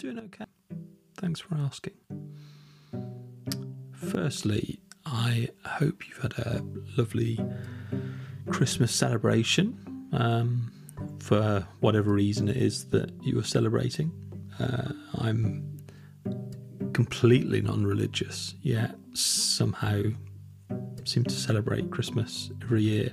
doing 0.00 0.18
okay. 0.18 0.46
Thanks 1.18 1.40
for 1.40 1.56
asking. 1.56 1.92
Firstly, 3.92 4.80
I 5.04 5.48
hope 5.64 6.08
you've 6.08 6.22
had 6.22 6.32
a 6.38 6.62
lovely 6.96 7.38
Christmas 8.48 8.94
celebration 8.94 10.08
um, 10.12 10.72
for 11.20 11.66
whatever 11.80 12.12
reason 12.12 12.48
it 12.48 12.56
is 12.56 12.86
that 12.86 13.12
you 13.22 13.38
are 13.38 13.44
celebrating. 13.44 14.10
Uh, 14.58 14.92
I'm 15.18 15.78
completely 16.94 17.60
non 17.60 17.84
religious, 17.84 18.54
yet 18.62 18.96
somehow 19.12 20.02
seem 21.04 21.24
to 21.24 21.34
celebrate 21.34 21.90
Christmas 21.90 22.50
every 22.62 22.82
year. 22.82 23.12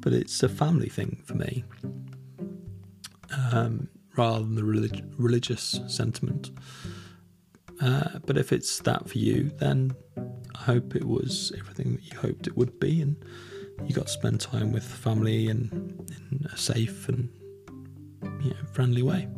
But 0.00 0.12
it's 0.12 0.42
a 0.44 0.48
family 0.48 0.88
thing 0.88 1.22
for 1.24 1.34
me 1.34 1.64
um, 3.52 3.88
rather 4.16 4.40
than 4.40 4.54
the 4.54 4.64
relig- 4.64 5.04
religious 5.18 5.80
sentiment. 5.88 6.50
Uh, 7.80 8.18
but 8.24 8.36
if 8.36 8.52
it's 8.52 8.78
that 8.80 9.08
for 9.08 9.18
you, 9.18 9.50
then 9.58 9.94
I 10.54 10.58
hope 10.58 10.94
it 10.94 11.04
was 11.04 11.52
everything 11.58 11.94
that 11.94 12.04
you 12.04 12.18
hoped 12.18 12.46
it 12.46 12.56
would 12.56 12.78
be, 12.78 13.02
and 13.02 13.16
you 13.84 13.94
got 13.94 14.06
to 14.06 14.12
spend 14.12 14.40
time 14.40 14.72
with 14.72 14.84
family 14.84 15.48
and 15.48 15.72
in 16.30 16.46
a 16.52 16.56
safe 16.56 17.08
and 17.08 17.28
you 18.42 18.50
know, 18.50 18.56
friendly 18.72 19.02
way. 19.02 19.28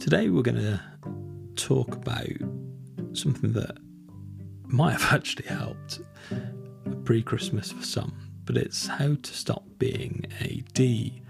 Today, 0.00 0.28
we're 0.28 0.42
going 0.42 0.56
to 0.56 0.80
talk 1.54 1.94
about 1.94 2.26
something 3.12 3.52
that 3.52 3.76
might 4.64 4.92
have 4.92 5.12
actually 5.12 5.46
helped 5.46 6.00
pre 7.04 7.22
Christmas 7.22 7.70
for 7.70 7.84
some, 7.84 8.14
but 8.44 8.56
it's 8.56 8.86
how 8.86 9.14
to 9.14 9.32
stop 9.32 9.64
being 9.78 10.24
a 10.40 10.62
D 10.72 11.22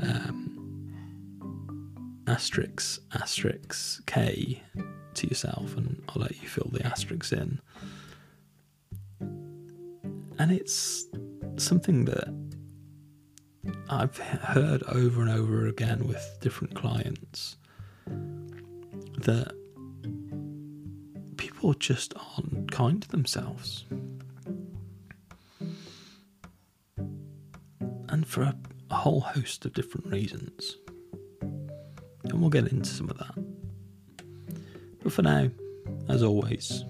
um, 0.00 0.45
asterisk 2.26 3.00
asterisk 3.14 4.04
K 4.06 4.62
to 5.14 5.26
yourself, 5.28 5.76
and 5.76 6.02
I'll 6.08 6.22
let 6.22 6.40
you 6.42 6.48
fill 6.48 6.70
the 6.72 6.84
asterisks 6.84 7.32
in. 7.32 7.60
And 10.38 10.52
it's 10.52 11.06
something 11.56 12.04
that 12.04 12.28
I've 13.88 14.18
heard 14.18 14.82
over 14.84 15.22
and 15.22 15.30
over 15.30 15.66
again 15.66 16.06
with 16.06 16.38
different 16.40 16.74
clients 16.74 17.56
that 18.06 19.52
people 21.36 21.72
just 21.74 22.12
aren't 22.36 22.70
kind 22.70 23.00
to 23.02 23.08
themselves. 23.08 23.84
And 28.08 28.26
for 28.26 28.42
a, 28.42 28.56
a 28.90 28.94
whole 28.94 29.20
host 29.20 29.64
of 29.64 29.72
different 29.72 30.06
reasons. 30.08 30.76
And 32.30 32.40
we'll 32.40 32.50
get 32.50 32.68
into 32.68 32.90
some 32.90 33.08
of 33.10 33.18
that. 33.18 33.34
But 35.02 35.12
for 35.12 35.22
now, 35.22 35.48
as 36.08 36.22
always, 36.22 36.84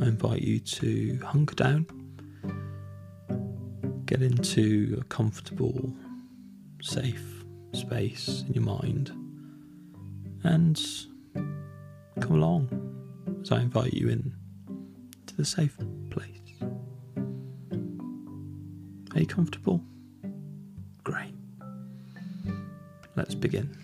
I 0.00 0.06
invite 0.06 0.42
you 0.42 0.58
to 0.60 1.18
hunker 1.24 1.54
down, 1.54 1.86
get 4.06 4.22
into 4.22 4.98
a 5.00 5.04
comfortable, 5.04 5.92
safe 6.80 7.44
space 7.72 8.44
in 8.48 8.54
your 8.54 8.64
mind, 8.64 9.12
and 10.42 10.80
come 12.20 12.32
along 12.32 12.68
as 13.42 13.52
I 13.52 13.60
invite 13.60 13.92
you 13.92 14.08
in 14.08 14.34
to 15.26 15.36
the 15.36 15.44
safe 15.44 15.76
place. 16.08 16.26
Are 19.14 19.20
you 19.20 19.26
comfortable? 19.26 19.82
Great. 21.04 21.34
Let's 23.16 23.34
begin. 23.34 23.76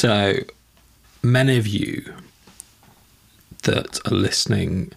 So, 0.00 0.32
many 1.22 1.58
of 1.58 1.66
you 1.66 2.14
that 3.64 4.00
are 4.06 4.14
listening 4.14 4.92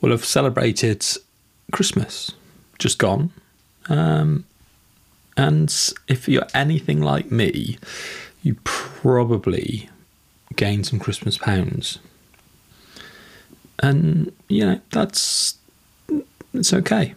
will 0.00 0.10
have 0.10 0.24
celebrated 0.24 1.06
Christmas 1.70 2.32
just 2.76 2.98
gone. 2.98 3.30
Um, 3.88 4.44
and 5.36 5.72
if 6.08 6.28
you're 6.28 6.48
anything 6.52 7.00
like 7.00 7.30
me, 7.30 7.78
you 8.42 8.56
probably 8.64 9.88
gained 10.56 10.84
some 10.84 10.98
Christmas 10.98 11.38
pounds. 11.38 12.00
And, 13.78 14.32
you 14.48 14.66
know, 14.66 14.80
that's 14.90 15.58
it's 16.52 16.72
okay. 16.72 17.14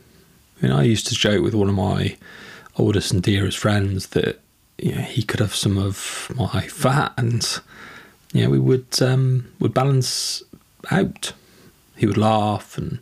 I 0.62 0.62
mean, 0.62 0.72
I 0.72 0.84
used 0.84 1.08
to 1.08 1.16
joke 1.16 1.42
with 1.42 1.56
one 1.56 1.70
of 1.70 1.74
my 1.74 2.16
oldest 2.78 3.12
and 3.12 3.24
dearest 3.24 3.58
friends 3.58 4.10
that 4.10 4.40
you 4.84 4.94
know, 4.94 5.02
he 5.02 5.24
could 5.24 5.40
have 5.40 5.56
some 5.56 5.78
of 5.78 6.30
my 6.36 6.68
fat, 6.68 7.14
and 7.16 7.62
you 8.34 8.44
know, 8.44 8.50
we 8.50 8.60
would 8.60 9.02
um, 9.02 9.50
would 9.60 9.74
balance 9.74 10.44
out. 10.92 11.32
He 11.96 12.06
would 12.06 12.18
laugh 12.18 12.78
and 12.78 13.00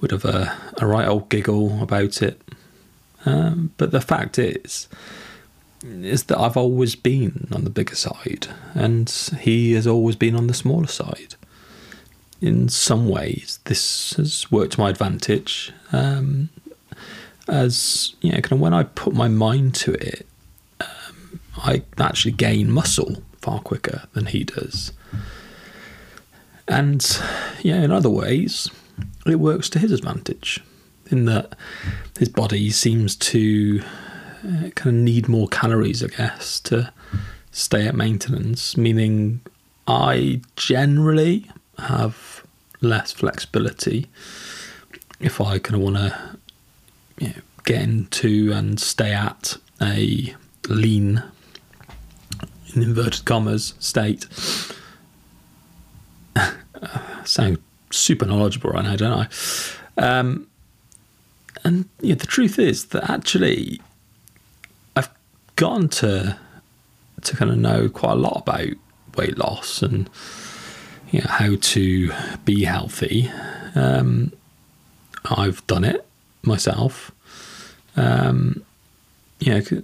would 0.00 0.12
have 0.12 0.24
a, 0.24 0.56
a 0.78 0.86
right 0.86 1.08
old 1.08 1.28
giggle 1.28 1.82
about 1.82 2.22
it. 2.22 2.40
Um, 3.26 3.72
but 3.76 3.90
the 3.90 4.00
fact 4.00 4.38
is, 4.38 4.86
is 5.82 6.24
that 6.24 6.38
I've 6.38 6.56
always 6.56 6.94
been 6.94 7.48
on 7.52 7.64
the 7.64 7.70
bigger 7.70 7.96
side, 7.96 8.46
and 8.74 9.10
he 9.40 9.72
has 9.72 9.88
always 9.88 10.14
been 10.14 10.36
on 10.36 10.46
the 10.46 10.54
smaller 10.54 10.86
side. 10.86 11.34
In 12.40 12.68
some 12.68 13.08
ways, 13.08 13.58
this 13.64 14.12
has 14.12 14.48
worked 14.52 14.74
to 14.74 14.80
my 14.80 14.90
advantage. 14.90 15.72
Um, 15.90 16.50
as 17.48 18.14
you 18.20 18.30
know, 18.30 18.40
kind 18.42 18.52
of 18.52 18.60
when 18.60 18.74
I 18.74 18.84
put 18.84 19.12
my 19.12 19.26
mind 19.26 19.74
to 19.76 19.94
it, 19.94 20.28
I 21.62 21.82
actually 21.98 22.32
gain 22.32 22.70
muscle 22.70 23.22
far 23.40 23.60
quicker 23.60 24.04
than 24.12 24.26
he 24.26 24.44
does. 24.44 24.92
And 26.68 27.04
yeah, 27.62 27.82
in 27.82 27.90
other 27.90 28.10
ways, 28.10 28.70
it 29.26 29.36
works 29.36 29.68
to 29.70 29.78
his 29.78 29.92
advantage 29.92 30.60
in 31.10 31.24
that 31.24 31.54
his 32.18 32.28
body 32.28 32.70
seems 32.70 33.16
to 33.16 33.82
uh, 34.46 34.70
kind 34.74 34.96
of 34.96 35.02
need 35.02 35.28
more 35.28 35.48
calories, 35.48 36.02
I 36.04 36.08
guess, 36.08 36.60
to 36.60 36.92
stay 37.50 37.86
at 37.86 37.94
maintenance, 37.94 38.76
meaning 38.76 39.40
I 39.86 40.40
generally 40.56 41.50
have 41.78 42.44
less 42.80 43.12
flexibility 43.12 44.06
if 45.18 45.40
I 45.40 45.58
kind 45.58 45.74
of 45.74 45.80
want 45.82 45.96
to 45.96 46.38
you 47.18 47.28
know, 47.28 47.34
get 47.64 47.82
into 47.82 48.52
and 48.52 48.80
stay 48.80 49.12
at 49.12 49.56
a 49.82 50.34
lean, 50.68 51.22
in 52.74 52.82
inverted 52.82 53.24
commas, 53.24 53.74
state. 53.78 54.26
sound 57.24 57.58
super 57.90 58.26
knowledgeable 58.26 58.70
right 58.70 58.84
now, 58.84 58.96
don't 58.96 59.12
I? 59.12 59.28
Um, 60.18 60.46
and 61.64 61.88
yeah, 62.00 62.14
the 62.14 62.26
truth 62.26 62.58
is 62.58 62.86
that 62.86 63.10
actually, 63.10 63.80
I've 64.96 65.10
gotten 65.56 65.88
to 65.88 66.38
to 67.22 67.36
kind 67.36 67.50
of 67.50 67.58
know 67.58 67.88
quite 67.88 68.12
a 68.12 68.16
lot 68.16 68.38
about 68.38 68.68
weight 69.16 69.36
loss 69.36 69.82
and 69.82 70.08
you 71.10 71.20
know, 71.20 71.26
how 71.28 71.56
to 71.60 72.12
be 72.44 72.64
healthy. 72.64 73.30
Um, 73.74 74.32
I've 75.24 75.66
done 75.66 75.84
it 75.84 76.06
myself. 76.42 77.12
Um, 77.96 78.64
you 79.40 79.54
know, 79.54 79.82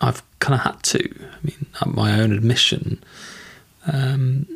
I've 0.00 0.22
kind 0.38 0.54
of 0.54 0.60
had 0.60 0.82
to. 0.84 1.00
I 1.00 1.36
mean, 1.42 1.66
at 1.80 1.88
my 1.88 2.20
own 2.20 2.32
admission, 2.32 3.02
um, 3.92 4.46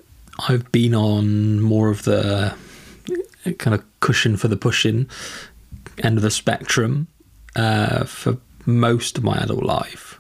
I've 0.49 0.71
been 0.73 0.95
on 0.95 1.61
more 1.61 1.91
of 1.91 2.05
the 2.05 2.55
kind 3.59 3.75
of 3.75 3.85
cushion 4.01 4.37
for 4.37 4.49
the 4.49 4.57
pushing 4.57 5.09
end 6.03 6.17
of 6.17 6.23
the 6.23 6.31
spectrum 6.31 7.07
uh, 7.57 8.05
for 8.05 8.39
most 8.67 9.19
of 9.19 9.25
my 9.25 9.37
adult 9.37 9.65
life. 9.65 10.19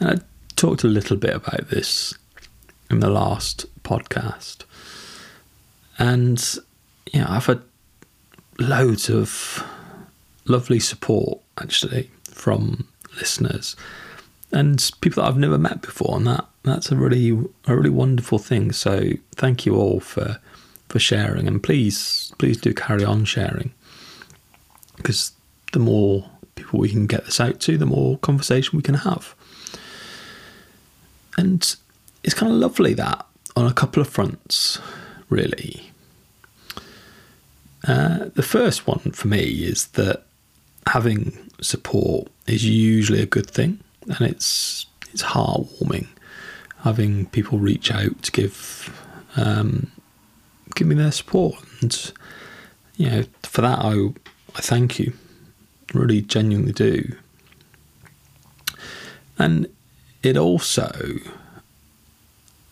And 0.00 0.10
I 0.10 0.24
talked 0.56 0.82
a 0.82 0.88
little 0.88 1.16
bit 1.16 1.34
about 1.34 1.68
this 1.68 2.14
in 2.90 3.00
the 3.00 3.10
last 3.10 3.66
podcast. 3.82 4.64
And, 5.98 6.42
know, 7.20 7.26
I've 7.28 7.46
had 7.46 7.62
loads 8.58 9.08
of 9.08 9.64
lovely 10.46 10.80
support 10.80 11.40
actually 11.60 12.10
from 12.24 12.88
listeners 13.20 13.76
and 14.52 14.90
people 15.00 15.22
that 15.22 15.28
I've 15.28 15.36
never 15.36 15.58
met 15.58 15.80
before, 15.82 16.16
and 16.16 16.26
that 16.26 16.46
that's 16.62 16.90
a 16.90 16.96
really 16.96 17.30
a 17.66 17.76
really 17.76 17.90
wonderful 17.90 18.38
thing. 18.38 18.72
So 18.72 19.10
thank 19.36 19.64
you 19.64 19.76
all 19.76 20.00
for 20.00 20.38
for 20.88 20.98
sharing, 20.98 21.46
and 21.46 21.62
please 21.62 22.32
please 22.38 22.56
do 22.56 22.74
carry 22.74 23.04
on 23.04 23.24
sharing 23.24 23.72
because 24.96 25.32
the 25.72 25.78
more 25.78 26.28
people 26.56 26.80
we 26.80 26.90
can 26.90 27.06
get 27.06 27.24
this 27.24 27.40
out 27.40 27.60
to, 27.60 27.78
the 27.78 27.86
more 27.86 28.18
conversation 28.18 28.76
we 28.76 28.82
can 28.82 28.96
have. 28.96 29.34
And 31.38 31.76
it's 32.22 32.34
kind 32.34 32.52
of 32.52 32.58
lovely 32.58 32.92
that 32.94 33.24
on 33.56 33.66
a 33.66 33.72
couple 33.72 34.02
of 34.02 34.08
fronts, 34.08 34.78
really. 35.28 35.90
Uh, 37.86 38.26
the 38.34 38.42
first 38.42 38.86
one 38.86 39.12
for 39.12 39.28
me 39.28 39.42
is 39.64 39.86
that 39.88 40.24
having 40.86 41.50
support 41.62 42.28
is 42.50 42.64
usually 42.64 43.22
a 43.22 43.26
good 43.26 43.50
thing, 43.50 43.80
and 44.08 44.20
it's 44.20 44.86
it's 45.12 45.22
heartwarming 45.22 46.06
having 46.82 47.26
people 47.26 47.58
reach 47.58 47.90
out 47.92 48.22
to 48.22 48.32
give 48.32 48.96
um, 49.36 49.90
give 50.74 50.86
me 50.86 50.94
their 50.94 51.12
support, 51.12 51.56
and 51.80 52.12
you 52.96 53.10
know 53.10 53.24
for 53.42 53.62
that 53.62 53.78
I 53.78 54.08
I 54.54 54.60
thank 54.60 54.98
you, 54.98 55.12
really 55.94 56.22
genuinely 56.22 56.72
do, 56.72 57.16
and 59.38 59.66
it 60.22 60.36
also 60.36 60.90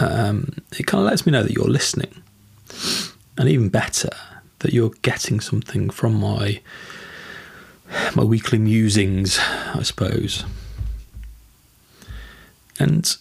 um, 0.01 0.55
it 0.79 0.87
kind 0.87 1.03
of 1.03 1.11
lets 1.11 1.27
me 1.27 1.33
know 1.33 1.43
that 1.43 1.53
you're 1.53 1.67
listening, 1.69 2.23
and 3.37 3.49
even 3.49 3.69
better 3.69 4.11
that 4.61 4.73
you're 4.73 4.93
getting 5.03 5.41
something 5.41 5.91
from 5.91 6.15
my 6.15 6.61
my 8.15 8.25
weekly 8.25 8.59
musings, 8.59 9.39
I 9.75 9.83
suppose. 9.83 10.45
And 12.79 13.17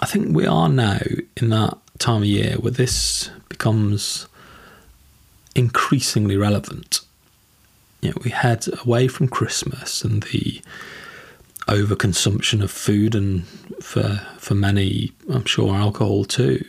I 0.00 0.06
think 0.06 0.36
we 0.36 0.46
are 0.46 0.68
now 0.68 0.98
in 1.36 1.48
that 1.50 1.78
time 1.98 2.22
of 2.22 2.28
year 2.28 2.56
where 2.56 2.70
this 2.70 3.30
becomes 3.48 4.26
increasingly 5.54 6.36
relevant. 6.36 7.00
You 8.00 8.10
know, 8.10 8.16
we 8.22 8.30
head 8.30 8.66
away 8.84 9.08
from 9.08 9.28
Christmas 9.28 10.04
and 10.04 10.22
the 10.24 10.60
overconsumption 11.66 12.62
of 12.62 12.70
food 12.70 13.14
and 13.14 13.46
for 13.82 14.20
for 14.38 14.54
many, 14.54 15.12
I'm 15.32 15.46
sure 15.46 15.74
alcohol 15.74 16.24
too. 16.24 16.64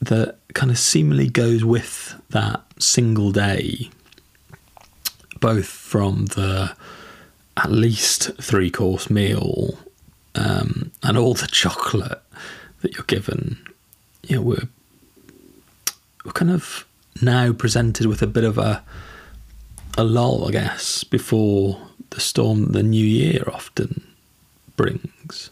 That 0.00 0.36
kind 0.54 0.70
of 0.70 0.78
seemingly 0.78 1.28
goes 1.28 1.64
with 1.64 2.20
that 2.30 2.62
single 2.78 3.30
day, 3.30 3.90
both 5.44 5.66
from 5.66 6.24
the 6.36 6.74
at 7.58 7.70
least 7.70 8.30
three 8.40 8.70
course 8.70 9.10
meal 9.10 9.78
um, 10.34 10.90
and 11.02 11.18
all 11.18 11.34
the 11.34 11.46
chocolate 11.46 12.22
that 12.80 12.94
you're 12.94 13.04
given. 13.04 13.58
You 14.22 14.36
know, 14.36 14.42
we're 14.42 14.68
we're 16.24 16.32
kind 16.32 16.50
of 16.50 16.86
now 17.20 17.52
presented 17.52 18.06
with 18.06 18.22
a 18.22 18.26
bit 18.26 18.44
of 18.44 18.56
a 18.56 18.82
a 19.98 20.02
lull, 20.02 20.48
I 20.48 20.52
guess, 20.52 21.04
before 21.04 21.88
the 22.08 22.20
storm 22.20 22.72
the 22.72 22.82
new 22.82 23.06
year 23.06 23.44
often 23.52 24.02
brings. 24.76 25.50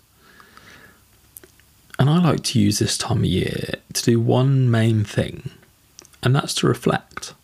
And 1.98 2.08
I 2.08 2.18
like 2.18 2.44
to 2.44 2.58
use 2.58 2.78
this 2.78 2.96
time 2.96 3.18
of 3.18 3.24
year 3.26 3.74
to 3.92 4.02
do 4.02 4.18
one 4.18 4.70
main 4.70 5.04
thing, 5.04 5.50
and 6.22 6.34
that's 6.34 6.54
to 6.54 6.66
reflect 6.66 7.34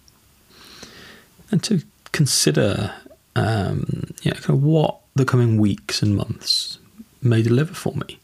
and 1.50 1.62
to 1.64 1.82
consider, 2.12 2.94
um, 3.36 4.14
you 4.22 4.30
know, 4.30 4.36
kind 4.40 4.50
of 4.50 4.62
what 4.62 4.98
the 5.14 5.24
coming 5.24 5.58
weeks 5.58 6.02
and 6.02 6.16
months 6.16 6.78
may 7.22 7.42
deliver 7.42 7.74
for 7.74 7.94
me. 7.94 8.18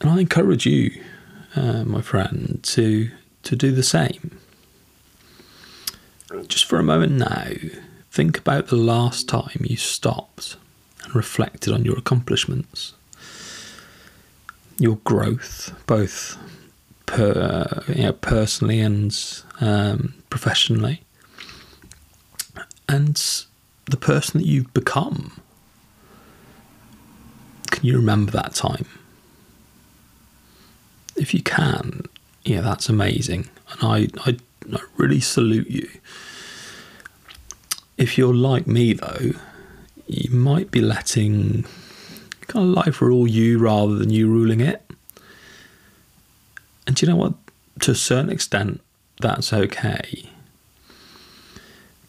And 0.00 0.10
I 0.10 0.20
encourage 0.20 0.66
you, 0.66 1.02
uh, 1.56 1.84
my 1.84 2.02
friend, 2.02 2.60
to 2.62 3.10
to 3.44 3.56
do 3.56 3.72
the 3.72 3.82
same. 3.82 4.38
Just 6.46 6.66
for 6.66 6.78
a 6.78 6.82
moment 6.82 7.12
now, 7.12 7.52
think 8.10 8.38
about 8.38 8.66
the 8.66 8.76
last 8.76 9.28
time 9.28 9.60
you 9.60 9.76
stopped 9.76 10.56
and 11.02 11.14
reflected 11.14 11.72
on 11.72 11.84
your 11.84 11.96
accomplishments 11.96 12.92
your 14.78 14.96
growth, 14.98 15.74
both 15.86 16.38
per, 17.06 17.84
you 17.88 18.04
know, 18.04 18.12
personally 18.12 18.80
and 18.80 19.42
um, 19.60 20.14
professionally, 20.30 21.02
and 22.88 23.44
the 23.86 23.96
person 23.96 24.40
that 24.40 24.46
you've 24.46 24.72
become. 24.72 25.40
Can 27.70 27.86
you 27.86 27.96
remember 27.96 28.32
that 28.32 28.54
time? 28.54 28.86
If 31.16 31.34
you 31.34 31.42
can, 31.42 32.02
yeah, 32.44 32.60
that's 32.60 32.88
amazing, 32.88 33.48
and 33.70 33.82
I, 33.82 34.08
I, 34.24 34.38
I 34.72 34.80
really 34.96 35.20
salute 35.20 35.68
you. 35.68 35.88
If 37.96 38.16
you're 38.16 38.34
like 38.34 38.66
me, 38.66 38.92
though, 38.92 39.32
you 40.06 40.30
might 40.30 40.70
be 40.70 40.80
letting 40.80 41.64
kind 42.42 42.64
of 42.68 42.84
life 42.86 43.02
rule 43.02 43.26
you 43.26 43.58
rather 43.58 43.96
than 43.96 44.10
you 44.10 44.28
ruling 44.28 44.60
it. 44.60 44.82
And 46.86 46.96
do 46.96 47.04
you 47.04 47.12
know 47.12 47.16
what? 47.16 47.34
To 47.80 47.90
a 47.90 47.94
certain 47.94 48.30
extent, 48.30 48.80
that's 49.20 49.52
okay. 49.52 50.30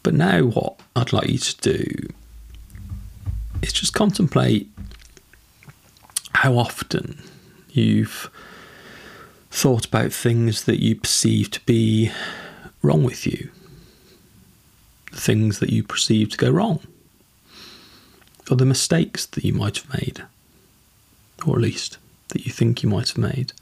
But 0.02 0.14
now, 0.14 0.42
what 0.42 0.80
I'd 0.96 1.12
like 1.12 1.28
you 1.28 1.38
to 1.38 1.56
do 1.58 2.08
is 3.62 3.72
just 3.72 3.92
contemplate 3.92 4.68
how 6.34 6.56
often 6.56 7.22
you've 7.70 8.30
thought 9.50 9.86
about 9.86 10.12
things 10.12 10.64
that 10.64 10.80
you 10.80 10.96
perceive 10.96 11.50
to 11.50 11.60
be 11.66 12.10
wrong 12.82 13.04
with 13.04 13.26
you, 13.26 13.50
things 15.12 15.58
that 15.58 15.70
you 15.70 15.82
perceive 15.82 16.30
to 16.30 16.36
go 16.38 16.50
wrong 16.50 16.80
or 18.50 18.56
the 18.56 18.66
mistakes 18.66 19.26
that 19.26 19.44
you 19.44 19.52
might 19.52 19.78
have 19.78 19.94
made, 19.94 20.24
or 21.46 21.54
at 21.54 21.62
least 21.62 21.98
that 22.28 22.44
you 22.44 22.52
think 22.52 22.82
you 22.82 22.88
might 22.88 23.08
have 23.08 23.18
made? 23.18 23.52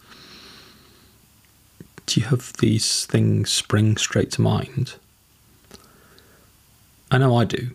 Do 2.06 2.20
you 2.20 2.26
have 2.26 2.54
these 2.54 3.04
things 3.04 3.52
spring 3.52 3.98
straight 3.98 4.30
to 4.32 4.40
mind? 4.40 4.94
I 7.10 7.18
know 7.18 7.36
I 7.36 7.44
do. 7.44 7.70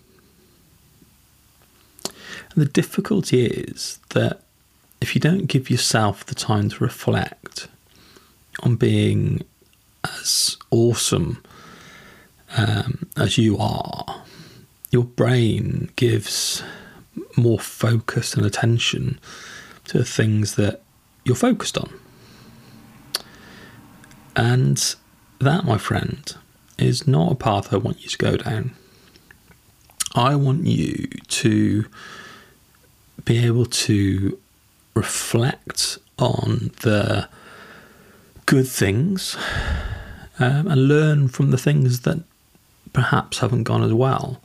And 2.06 2.62
the 2.62 2.66
difficulty 2.66 3.46
is 3.46 4.00
that 4.10 4.42
if 5.02 5.16
you 5.16 5.22
don't 5.22 5.48
give 5.48 5.70
yourself 5.70 6.26
the 6.26 6.36
time 6.36 6.70
to 6.70 6.84
reflect 6.84 7.68
on 8.62 8.76
being 8.76 9.44
as 10.04 10.58
awesome 10.70 11.42
um, 12.56 13.08
as 13.18 13.38
you 13.38 13.58
are, 13.58 14.24
your 14.92 15.04
brain 15.04 15.90
gives 15.96 16.64
more 17.36 17.60
focus 17.60 18.36
and 18.36 18.46
attention 18.46 19.20
to 19.86 19.98
the 19.98 20.06
things 20.06 20.56
that 20.56 20.82
you're 21.26 21.36
focused 21.36 21.78
on. 21.78 21.92
And 24.36 24.96
that, 25.40 25.66
my 25.66 25.78
friend, 25.78 26.36
is 26.78 27.08
not 27.08 27.32
a 27.32 27.36
path 27.36 27.74
I 27.74 27.78
want 27.78 28.04
you 28.04 28.10
to 28.10 28.18
go 28.18 28.38
down. 28.38 28.76
I 30.16 30.36
want 30.36 30.68
you 30.68 31.08
to 31.28 31.86
be 33.26 33.46
able 33.46 33.66
to 33.66 34.38
reflect 34.94 35.98
on 36.20 36.72
the 36.82 37.28
good 38.46 38.68
things 38.68 39.36
um, 40.40 40.68
and 40.68 40.88
learn 40.88 41.28
from 41.28 41.52
the 41.52 41.58
things 41.58 42.02
that 42.02 42.24
perhaps 42.92 43.40
haven't 43.40 43.64
gone 43.64 43.84
as 43.84 43.94
well. 43.94 44.40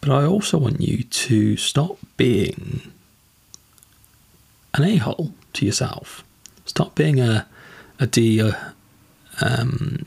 But 0.00 0.10
I 0.10 0.24
also 0.24 0.58
want 0.58 0.80
you 0.80 1.04
to 1.04 1.56
stop 1.56 1.98
being 2.16 2.92
an 4.74 4.84
a 4.84 4.96
hole 4.96 5.32
to 5.54 5.64
yourself. 5.64 6.24
Stop 6.66 6.94
being 6.94 7.20
a 7.20 7.46
a 7.98 8.06
D 8.06 8.40
a, 8.40 8.74
um, 9.40 10.06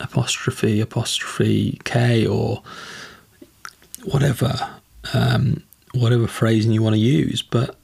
apostrophe 0.00 0.80
apostrophe 0.80 1.78
K 1.84 2.26
or 2.26 2.62
whatever 4.06 4.76
um, 5.14 5.62
whatever 5.94 6.26
phrasing 6.26 6.72
you 6.72 6.82
want 6.82 6.94
to 6.94 7.00
use, 7.00 7.42
but 7.42 7.76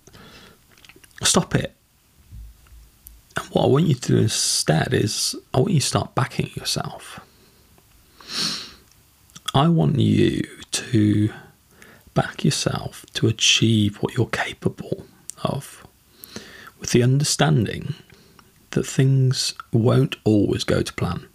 stop 1.23 1.55
it. 1.55 1.75
And 3.37 3.47
what 3.47 3.65
I 3.65 3.67
want 3.67 3.87
you 3.87 3.95
to 3.95 4.13
do 4.13 4.19
instead 4.19 4.93
is 4.93 5.35
I 5.55 5.61
want 5.61 5.73
you 5.73 5.81
to 5.81 5.87
start 5.87 6.15
backing 6.15 6.51
yourself. 6.55 7.21
I 9.55 9.69
want 9.69 9.99
you 9.99 10.43
to 10.73 11.33
back 12.15 12.45
yourself 12.45 13.07
to 13.15 13.27
achieve 13.27 13.97
what 13.97 14.15
you're 14.17 14.27
capable 14.27 15.07
of 15.45 15.87
with 16.79 16.91
the 16.91 17.03
understanding 17.03 17.95
that 18.71 18.87
things 18.87 19.55
won't 19.73 20.17
always 20.25 20.65
go 20.65 20.83
to 20.83 20.93
plan. 20.95 21.27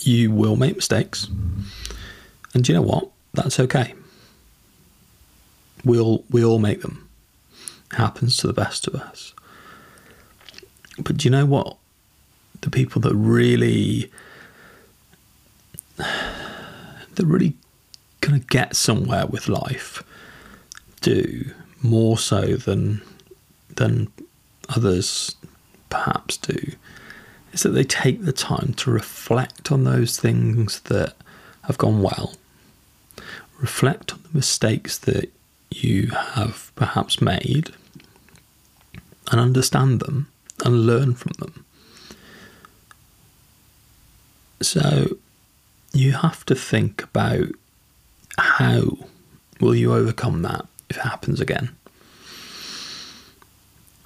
You 0.00 0.30
will 0.30 0.56
make 0.56 0.76
mistakes, 0.76 1.28
and 2.54 2.66
you 2.68 2.74
know 2.74 2.82
what? 2.82 3.10
That's 3.38 3.60
okay. 3.60 3.94
We'll 5.84 6.24
we 6.28 6.44
all 6.44 6.58
make 6.58 6.82
them. 6.82 7.08
It 7.92 7.96
happens 7.96 8.36
to 8.38 8.48
the 8.48 8.52
best 8.52 8.88
of 8.88 8.96
us. 8.96 9.32
But 10.98 11.18
do 11.18 11.26
you 11.26 11.30
know 11.30 11.46
what? 11.46 11.76
The 12.62 12.70
people 12.70 13.00
that 13.02 13.14
really 13.14 14.10
that 15.96 17.24
really 17.24 17.54
kind 18.20 18.36
of 18.36 18.48
get 18.48 18.74
somewhere 18.74 19.26
with 19.26 19.48
life 19.48 20.02
do 21.00 21.52
more 21.80 22.18
so 22.18 22.56
than 22.56 23.02
than 23.76 24.08
others 24.68 25.36
perhaps 25.90 26.36
do 26.38 26.72
is 27.52 27.62
that 27.62 27.70
they 27.70 27.84
take 27.84 28.24
the 28.24 28.32
time 28.32 28.74
to 28.74 28.90
reflect 28.90 29.70
on 29.70 29.84
those 29.84 30.18
things 30.18 30.80
that 30.80 31.14
have 31.62 31.78
gone 31.78 32.02
well, 32.02 32.34
reflect 33.58 34.12
on 34.12 34.22
the 34.22 34.36
mistakes 34.36 34.98
that 34.98 35.32
you 35.70 36.08
have 36.08 36.72
perhaps 36.74 37.20
made, 37.20 37.70
and 39.30 39.40
understand 39.40 40.00
them 40.00 40.28
and 40.64 40.86
learn 40.86 41.14
from 41.14 41.32
them. 41.38 41.64
So 44.60 45.18
you 45.92 46.12
have 46.12 46.44
to 46.46 46.54
think 46.54 47.02
about 47.02 47.48
how 48.38 48.98
will 49.60 49.74
you 49.74 49.92
overcome 49.92 50.42
that 50.42 50.66
if 50.88 50.96
it 50.96 51.02
happens 51.02 51.40
again? 51.40 51.70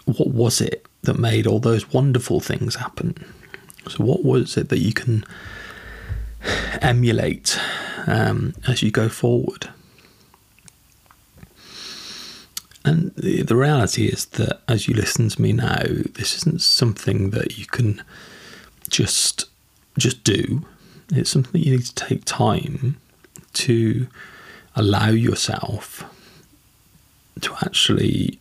What 0.04 0.28
was 0.28 0.60
it 0.60 0.86
that 1.02 1.18
made 1.18 1.46
all 1.46 1.60
those 1.60 1.92
wonderful 1.92 2.40
things 2.40 2.74
happen? 2.76 3.16
So, 3.88 4.04
what 4.04 4.24
was 4.24 4.56
it 4.56 4.68
that 4.68 4.78
you 4.78 4.92
can 4.92 5.24
emulate 6.80 7.58
um, 8.06 8.54
as 8.66 8.82
you 8.82 8.90
go 8.90 9.08
forward? 9.08 9.68
And 12.84 13.14
the, 13.14 13.42
the 13.42 13.56
reality 13.56 14.06
is 14.06 14.26
that 14.26 14.60
as 14.68 14.88
you 14.88 14.94
listen 14.94 15.28
to 15.28 15.40
me 15.40 15.52
now, 15.52 15.82
this 15.84 16.36
isn't 16.38 16.62
something 16.62 17.30
that 17.30 17.58
you 17.58 17.66
can 17.66 18.02
just 18.88 19.44
just 19.98 20.24
do. 20.24 20.66
It's 21.10 21.30
something 21.30 21.52
that 21.52 21.66
you 21.66 21.76
need 21.76 21.84
to 21.84 21.94
take 21.94 22.24
time 22.24 22.96
to 23.52 24.06
allow 24.74 25.10
yourself 25.10 26.04
to 27.42 27.54
actually 27.62 28.38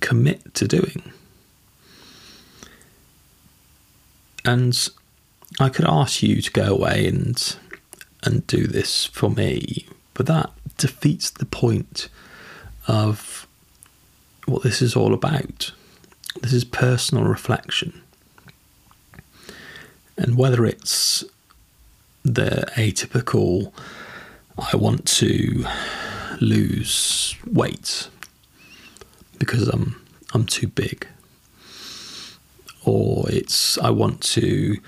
commit 0.00 0.54
to 0.54 0.68
doing. 0.68 1.12
And 4.44 4.88
I 5.60 5.68
could 5.68 5.84
ask 5.86 6.22
you 6.22 6.40
to 6.40 6.50
go 6.50 6.64
away 6.64 7.06
and 7.06 7.56
and 8.24 8.46
do 8.46 8.66
this 8.66 9.04
for 9.06 9.30
me, 9.30 9.88
but 10.14 10.26
that 10.26 10.50
defeats 10.78 11.30
the 11.30 11.44
point 11.44 12.08
of 12.86 13.46
what 14.46 14.62
this 14.62 14.80
is 14.80 14.94
all 14.94 15.12
about. 15.12 15.72
This 16.40 16.52
is 16.52 16.64
personal 16.64 17.24
reflection. 17.24 18.00
And 20.16 20.36
whether 20.36 20.64
it's 20.64 21.24
the 22.24 22.64
atypical, 22.76 23.72
I 24.56 24.76
want 24.76 25.06
to 25.06 25.66
lose 26.40 27.34
weight 27.46 28.08
because 29.38 29.68
I'm 29.68 30.00
I'm 30.34 30.46
too 30.46 30.68
big, 30.68 31.06
or 32.84 33.28
it's 33.28 33.76
I 33.78 33.90
want 33.90 34.22
to 34.22 34.78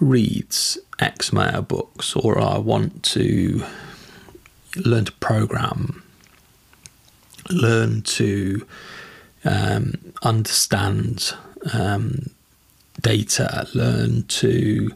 read 0.00 0.54
X 0.98 1.30
amount 1.32 1.68
books, 1.68 2.14
or 2.16 2.40
I 2.40 2.58
want 2.58 3.02
to 3.04 3.64
learn 4.76 5.04
to 5.04 5.12
program, 5.12 6.02
learn 7.50 8.02
to 8.02 8.66
um, 9.44 9.94
understand 10.22 11.34
um, 11.72 12.30
data, 13.00 13.68
learn 13.74 14.24
to, 14.24 14.90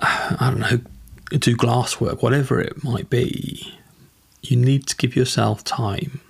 I 0.00 0.36
don't 0.50 0.60
know, 0.60 0.80
do 1.38 1.56
glasswork, 1.56 2.22
whatever 2.22 2.60
it 2.60 2.84
might 2.84 3.08
be, 3.08 3.74
you 4.42 4.56
need 4.56 4.86
to 4.88 4.96
give 4.96 5.16
yourself 5.16 5.62
time 5.64 6.20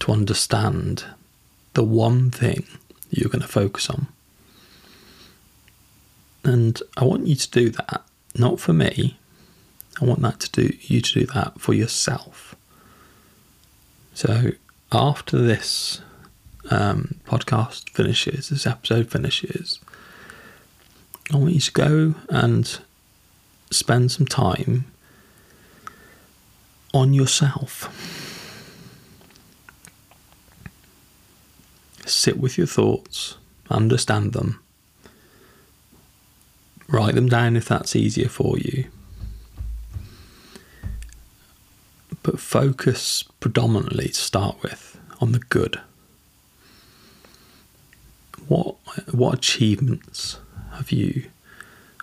to 0.00 0.12
understand 0.12 1.04
the 1.74 1.84
one 1.84 2.30
thing 2.30 2.66
you're 3.10 3.30
going 3.30 3.42
to 3.42 3.48
focus 3.48 3.90
on. 3.90 4.06
And 6.44 6.80
I 6.96 7.04
want 7.04 7.26
you 7.26 7.34
to 7.34 7.50
do 7.50 7.70
that, 7.70 8.02
not 8.36 8.60
for 8.60 8.72
me. 8.72 9.18
I 10.00 10.04
want 10.04 10.20
that 10.22 10.40
to 10.40 10.50
do 10.50 10.76
you 10.82 11.00
to 11.00 11.20
do 11.20 11.26
that 11.26 11.60
for 11.60 11.72
yourself. 11.72 12.54
So 14.12 14.52
after 14.92 15.38
this 15.38 16.00
um, 16.70 17.16
podcast 17.26 17.90
finishes, 17.90 18.50
this 18.50 18.66
episode 18.66 19.10
finishes, 19.10 19.80
I 21.32 21.36
want 21.36 21.54
you 21.54 21.60
to 21.60 21.72
go 21.72 22.14
and 22.28 22.78
spend 23.70 24.12
some 24.12 24.26
time 24.26 24.84
on 26.92 27.12
yourself. 27.14 27.88
Sit 32.06 32.38
with 32.38 32.58
your 32.58 32.66
thoughts, 32.66 33.38
understand 33.70 34.32
them, 34.34 34.60
write 36.88 37.14
them 37.14 37.28
down 37.28 37.56
if 37.56 37.66
that's 37.66 37.96
easier 37.96 38.28
for 38.28 38.58
you. 38.58 38.86
But 42.22 42.40
focus 42.40 43.24
predominantly 43.40 44.08
to 44.08 44.14
start 44.14 44.62
with 44.62 44.98
on 45.20 45.32
the 45.32 45.40
good. 45.40 45.80
What 48.48 48.76
what 49.10 49.34
achievements 49.34 50.38
have 50.72 50.90
you 50.90 51.30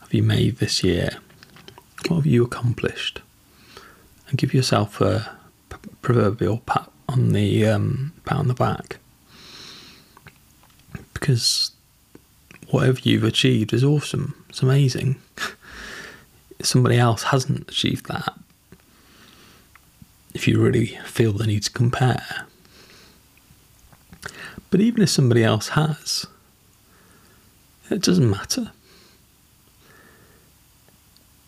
have 0.02 0.14
you 0.14 0.24
made 0.24 0.58
this 0.58 0.84
year? 0.84 1.18
What 2.08 2.18
have 2.18 2.26
you 2.26 2.44
accomplished? 2.44 3.22
And 4.28 4.38
give 4.38 4.54
yourself 4.54 5.02
a 5.02 5.38
proverbial 6.02 6.60
pat 6.60 6.90
on 7.10 7.34
the 7.34 7.66
um, 7.68 8.14
pat 8.26 8.38
on 8.38 8.48
the 8.48 8.54
back, 8.54 8.98
because 11.14 11.72
whatever 12.72 13.00
you've 13.04 13.24
achieved 13.24 13.74
is 13.74 13.84
awesome. 13.84 14.44
It's 14.50 14.62
amazing. 14.62 15.18
Somebody 16.62 16.98
else 16.98 17.24
hasn't 17.24 17.70
achieved 17.70 18.08
that. 18.08 18.34
If 20.34 20.48
you 20.48 20.62
really 20.62 20.98
feel 21.06 21.34
the 21.34 21.46
need 21.46 21.64
to 21.64 21.72
compare. 21.72 22.46
But 24.70 24.80
even 24.80 25.04
if 25.04 25.10
somebody 25.10 25.44
else 25.44 25.70
has, 25.70 26.26
it 27.90 28.02
doesn't 28.02 28.30
matter. 28.30 28.72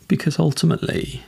Because 0.09 0.37
ultimately, 0.37 1.23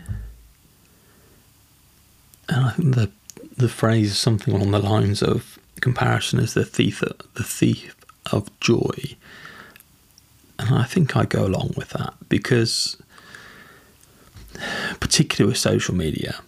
and 2.50 2.66
I 2.66 2.72
think 2.72 2.96
the 2.96 3.12
the 3.58 3.70
phrase 3.70 4.12
is 4.12 4.18
something 4.18 4.54
along 4.54 4.72
the 4.72 4.80
lines 4.80 5.24
of 5.24 5.58
comparison 5.80 6.40
is 6.40 6.54
the 6.54 6.66
thief 6.66 7.02
the 7.36 7.44
thief 7.44 7.96
of 8.32 8.50
joy. 8.60 9.16
And 10.66 10.76
I 10.76 10.84
think 10.84 11.16
I 11.16 11.26
go 11.26 11.46
along 11.46 11.74
with 11.78 11.90
that 11.90 12.14
because 12.30 12.98
particularly 15.00 15.52
with 15.52 15.58
social 15.58 15.94
media, 15.94 16.40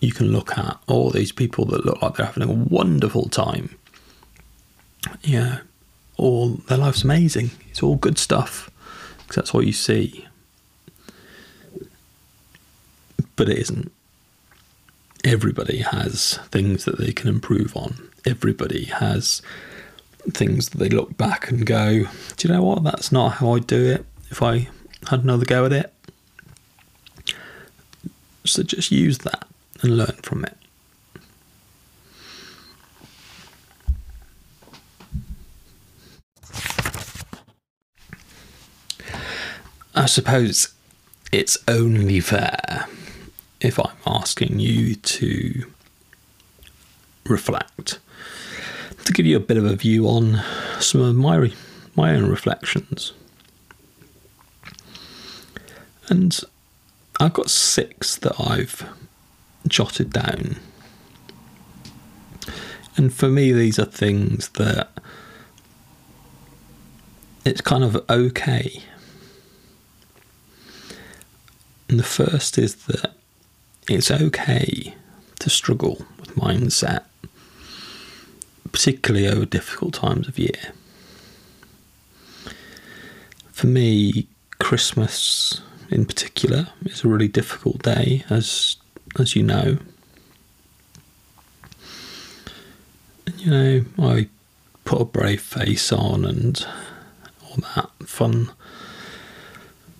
you 0.00 0.12
can 0.12 0.32
look 0.32 0.58
at 0.58 0.78
all 0.88 1.10
these 1.10 1.30
people 1.32 1.64
that 1.66 1.84
look 1.84 2.02
like 2.02 2.16
they're 2.16 2.26
having 2.26 2.42
a 2.42 2.52
wonderful 2.52 3.28
time. 3.28 3.76
Yeah, 5.22 5.60
all 6.16 6.50
their 6.68 6.78
life's 6.78 7.04
amazing. 7.04 7.50
It's 7.70 7.82
all 7.82 7.96
good 7.96 8.18
stuff 8.18 8.70
because 9.18 9.36
that's 9.36 9.54
what 9.54 9.66
you 9.66 9.72
see. 9.72 10.26
But 13.36 13.48
it 13.48 13.58
isn't. 13.58 13.92
Everybody 15.24 15.78
has 15.78 16.38
things 16.50 16.84
that 16.84 16.98
they 16.98 17.12
can 17.12 17.28
improve 17.28 17.76
on. 17.76 18.10
Everybody 18.26 18.86
has 18.86 19.40
things 20.30 20.68
that 20.70 20.78
they 20.78 20.88
look 20.88 21.16
back 21.16 21.50
and 21.50 21.66
go, 21.66 22.04
do 22.36 22.48
you 22.48 22.54
know 22.54 22.62
what? 22.62 22.84
That's 22.84 23.10
not 23.12 23.34
how 23.34 23.54
I'd 23.54 23.66
do 23.66 23.84
it 23.90 24.06
if 24.30 24.42
I 24.42 24.68
had 25.08 25.22
another 25.24 25.44
go 25.44 25.66
at 25.66 25.72
it. 25.72 25.92
So 28.44 28.62
just 28.62 28.90
use 28.90 29.18
that 29.18 29.46
and 29.82 29.96
learn 29.96 30.16
from 30.22 30.44
it. 30.44 30.56
I 39.94 40.06
suppose 40.06 40.72
it's 41.30 41.58
only 41.68 42.20
fair 42.20 42.86
if 43.60 43.78
I'm 43.78 43.96
asking 44.06 44.58
you 44.58 44.96
to 44.96 45.70
reflect, 47.24 47.98
to 49.04 49.12
give 49.12 49.26
you 49.26 49.36
a 49.36 49.40
bit 49.40 49.56
of 49.56 49.64
a 49.64 49.76
view 49.76 50.06
on 50.06 50.42
some 50.80 51.00
of 51.00 51.14
my 51.16 51.52
my 51.94 52.14
own 52.14 52.26
reflections. 52.26 53.12
And 56.08 56.38
I've 57.20 57.34
got 57.34 57.50
six 57.50 58.16
that 58.16 58.40
I've 58.40 58.84
jotted 59.68 60.12
down. 60.12 60.56
And 62.96 63.12
for 63.12 63.28
me, 63.28 63.52
these 63.52 63.78
are 63.78 63.84
things 63.84 64.48
that 64.50 64.90
it's 67.44 67.60
kind 67.60 67.84
of 67.84 67.96
okay 68.10 68.82
and 71.92 71.98
the 71.98 72.04
first 72.04 72.56
is 72.56 72.86
that 72.86 73.12
it's 73.86 74.10
okay 74.10 74.94
to 75.40 75.50
struggle 75.50 75.98
with 76.18 76.34
mindset, 76.36 77.04
particularly 78.72 79.28
over 79.28 79.44
difficult 79.44 79.94
times 79.94 80.26
of 80.26 80.38
year. 80.38 80.72
for 83.62 83.68
me, 83.68 84.26
Christmas 84.58 85.60
in 85.88 86.04
particular 86.04 86.66
is 86.84 87.04
a 87.04 87.08
really 87.08 87.28
difficult 87.28 87.80
day, 87.80 88.24
as 88.28 88.76
as 89.20 89.36
you 89.36 89.42
know. 89.44 89.78
And, 93.24 93.40
you 93.40 93.50
know, 93.52 93.84
I 94.00 94.28
put 94.84 95.00
a 95.00 95.04
brave 95.04 95.42
face 95.42 95.92
on 95.92 96.24
and 96.24 96.66
all 97.44 97.58
that 97.76 98.08
fun 98.08 98.50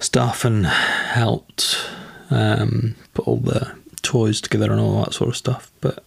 stuff, 0.00 0.44
and 0.44 0.66
helped 0.66 1.88
um, 2.30 2.96
put 3.14 3.28
all 3.28 3.36
the 3.36 3.76
toys 4.02 4.40
together 4.40 4.72
and 4.72 4.80
all 4.80 5.04
that 5.04 5.14
sort 5.14 5.28
of 5.28 5.36
stuff. 5.36 5.70
But 5.80 6.02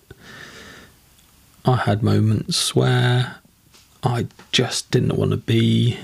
I 1.68 1.78
had 1.78 2.04
moments 2.04 2.76
where 2.76 3.38
I 4.04 4.28
just 4.52 4.92
didn't 4.92 5.18
want 5.18 5.32
to 5.32 5.38
be 5.38 5.98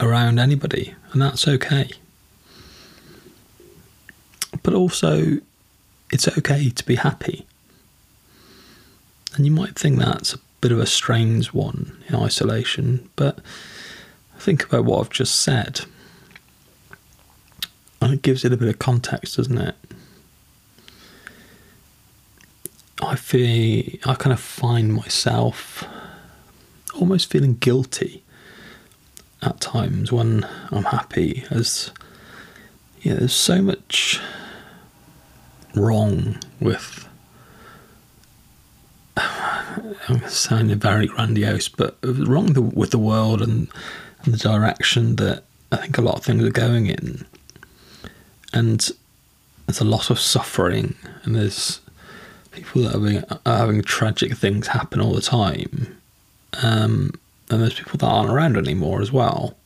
around 0.00 0.38
anybody, 0.38 0.94
and 1.12 1.20
that's 1.20 1.46
okay. 1.46 1.90
But 4.62 4.72
also, 4.72 5.38
it's 6.10 6.26
okay 6.38 6.70
to 6.70 6.86
be 6.86 6.94
happy. 6.94 7.46
And 9.34 9.44
you 9.44 9.52
might 9.52 9.78
think 9.78 9.98
that's 9.98 10.32
a 10.32 10.38
bit 10.62 10.72
of 10.72 10.78
a 10.78 10.86
strange 10.86 11.52
one 11.52 12.02
in 12.08 12.14
isolation, 12.14 13.10
but 13.16 13.40
think 14.38 14.64
about 14.64 14.86
what 14.86 15.00
I've 15.00 15.10
just 15.10 15.40
said. 15.40 15.82
And 18.00 18.14
it 18.14 18.22
gives 18.22 18.46
it 18.46 18.52
a 18.52 18.56
bit 18.56 18.68
of 18.68 18.78
context, 18.78 19.36
doesn't 19.36 19.58
it? 19.58 19.74
I 23.06 23.14
feel 23.14 23.84
I 24.04 24.14
kind 24.14 24.32
of 24.32 24.40
find 24.40 24.92
myself 24.92 25.84
almost 26.94 27.30
feeling 27.30 27.54
guilty 27.54 28.24
at 29.42 29.60
times 29.60 30.10
when 30.10 30.46
I'm 30.70 30.84
happy, 30.84 31.44
as 31.50 31.92
yeah, 33.02 33.14
there's 33.14 33.32
so 33.34 33.62
much 33.62 34.20
wrong 35.74 36.38
with. 36.60 37.08
I'm 39.16 40.26
sounding 40.28 40.78
very 40.78 41.06
grandiose, 41.06 41.68
but 41.68 41.96
wrong 42.02 42.72
with 42.74 42.90
the 42.90 42.98
world 42.98 43.40
and, 43.40 43.68
and 44.24 44.34
the 44.34 44.38
direction 44.38 45.16
that 45.16 45.44
I 45.70 45.76
think 45.76 45.96
a 45.98 46.02
lot 46.02 46.16
of 46.16 46.24
things 46.24 46.42
are 46.42 46.50
going 46.50 46.86
in. 46.86 47.24
And 48.52 48.90
there's 49.66 49.80
a 49.80 49.84
lot 49.84 50.10
of 50.10 50.18
suffering, 50.18 50.96
and 51.22 51.36
there's 51.36 51.80
people 52.56 52.82
that 52.82 52.94
are 52.94 53.00
having, 53.00 53.24
are 53.46 53.56
having 53.58 53.82
tragic 53.82 54.36
things 54.36 54.68
happen 54.68 55.00
all 55.00 55.14
the 55.14 55.20
time. 55.20 55.96
Um, 56.62 57.12
and 57.50 57.62
there's 57.62 57.74
people 57.74 57.98
that 57.98 58.06
aren't 58.06 58.30
around 58.30 58.56
anymore 58.56 59.00
as 59.00 59.12
well. 59.12 59.56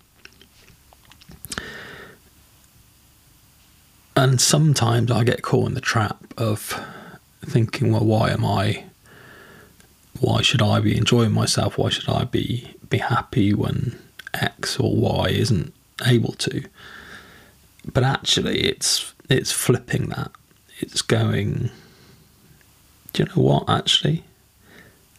And 4.16 4.40
sometimes 4.40 5.11
I 5.11 5.25
get 5.25 5.42
caught 5.42 5.68
in 5.68 5.75
the 5.75 5.80
trap 5.80 6.35
of 6.37 6.78
thinking, 7.44 7.92
well, 7.92 8.04
why 8.04 8.30
am 8.30 8.44
I? 8.44 8.85
Why 10.20 10.42
should 10.42 10.61
I 10.61 10.80
be 10.80 10.97
enjoying 10.97 11.32
myself? 11.32 11.78
Why 11.78 11.88
should 11.88 12.09
I 12.09 12.25
be 12.25 12.75
be 12.90 12.99
happy 12.99 13.54
when 13.54 13.99
X 14.35 14.78
or 14.78 14.94
Y 14.94 15.28
isn't 15.28 15.73
able 16.04 16.32
to? 16.32 16.64
But 17.90 18.04
actually, 18.04 18.61
it's 18.61 19.14
it's 19.30 19.52
flipping 19.52 20.11
that. 20.11 20.32
It's 20.80 21.00
going. 21.00 21.70
Do 23.12 23.23
you 23.23 23.29
know 23.29 23.43
what? 23.43 23.69
Actually, 23.69 24.25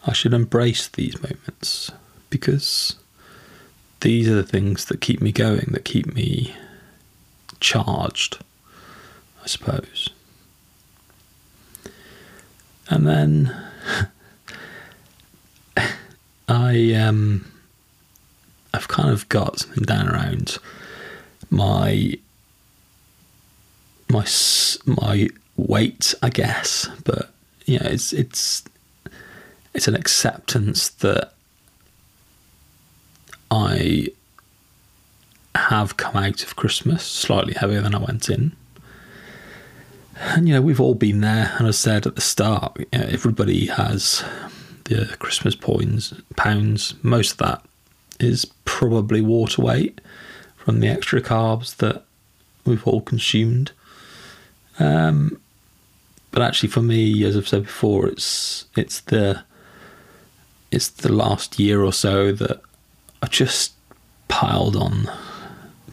I 0.05 0.13
should 0.13 0.33
embrace 0.33 0.87
these 0.87 1.21
moments 1.21 1.91
because 2.29 2.95
these 3.99 4.27
are 4.27 4.35
the 4.35 4.43
things 4.43 4.85
that 4.85 5.01
keep 5.01 5.21
me 5.21 5.31
going, 5.31 5.69
that 5.71 5.85
keep 5.85 6.13
me 6.13 6.55
charged, 7.59 8.39
I 9.43 9.47
suppose. 9.47 10.09
And 12.89 13.07
then 13.07 13.55
I 16.47 16.93
um 16.93 17.45
I've 18.73 18.87
kind 18.87 19.09
of 19.09 19.29
got 19.29 19.59
something 19.59 19.83
down 19.83 20.09
around 20.09 20.57
my 21.49 22.17
my 24.09 24.25
my 24.85 25.29
weight, 25.55 26.15
I 26.21 26.29
guess, 26.29 26.89
but 27.05 27.31
you 27.71 27.79
know, 27.79 27.89
it's 27.89 28.11
it's 28.11 28.63
it's 29.73 29.87
an 29.87 29.95
acceptance 29.95 30.89
that 30.89 31.33
I 33.49 34.07
have 35.55 35.97
come 35.97 36.17
out 36.17 36.43
of 36.43 36.55
Christmas 36.55 37.03
slightly 37.03 37.53
heavier 37.53 37.81
than 37.81 37.95
I 37.95 37.99
went 37.99 38.29
in. 38.29 38.53
And 40.17 40.47
you 40.47 40.53
know, 40.53 40.61
we've 40.61 40.81
all 40.81 40.95
been 40.95 41.21
there, 41.21 41.55
and 41.57 41.67
I 41.67 41.71
said 41.71 42.05
at 42.05 42.15
the 42.15 42.21
start, 42.21 42.77
you 42.77 42.99
know, 42.99 43.05
everybody 43.07 43.67
has 43.67 44.23
the 44.85 45.15
Christmas 45.19 45.55
points, 45.55 46.13
pounds. 46.35 46.95
Most 47.01 47.33
of 47.33 47.37
that 47.37 47.65
is 48.19 48.45
probably 48.65 49.21
water 49.21 49.61
weight 49.61 50.01
from 50.57 50.79
the 50.79 50.89
extra 50.89 51.21
carbs 51.21 51.77
that 51.77 52.03
we've 52.65 52.85
all 52.85 53.01
consumed. 53.01 53.71
Um, 54.77 55.39
but 56.31 56.41
actually, 56.41 56.69
for 56.69 56.81
me, 56.81 57.23
as 57.25 57.35
I've 57.35 57.47
said 57.47 57.63
before, 57.63 58.07
it's 58.07 58.65
it's 58.75 59.01
the 59.01 59.43
it's 60.71 60.87
the 60.87 61.11
last 61.11 61.59
year 61.59 61.83
or 61.83 61.91
so 61.93 62.31
that 62.31 62.61
I've 63.21 63.31
just 63.31 63.73
piled 64.29 64.75
on 64.75 65.11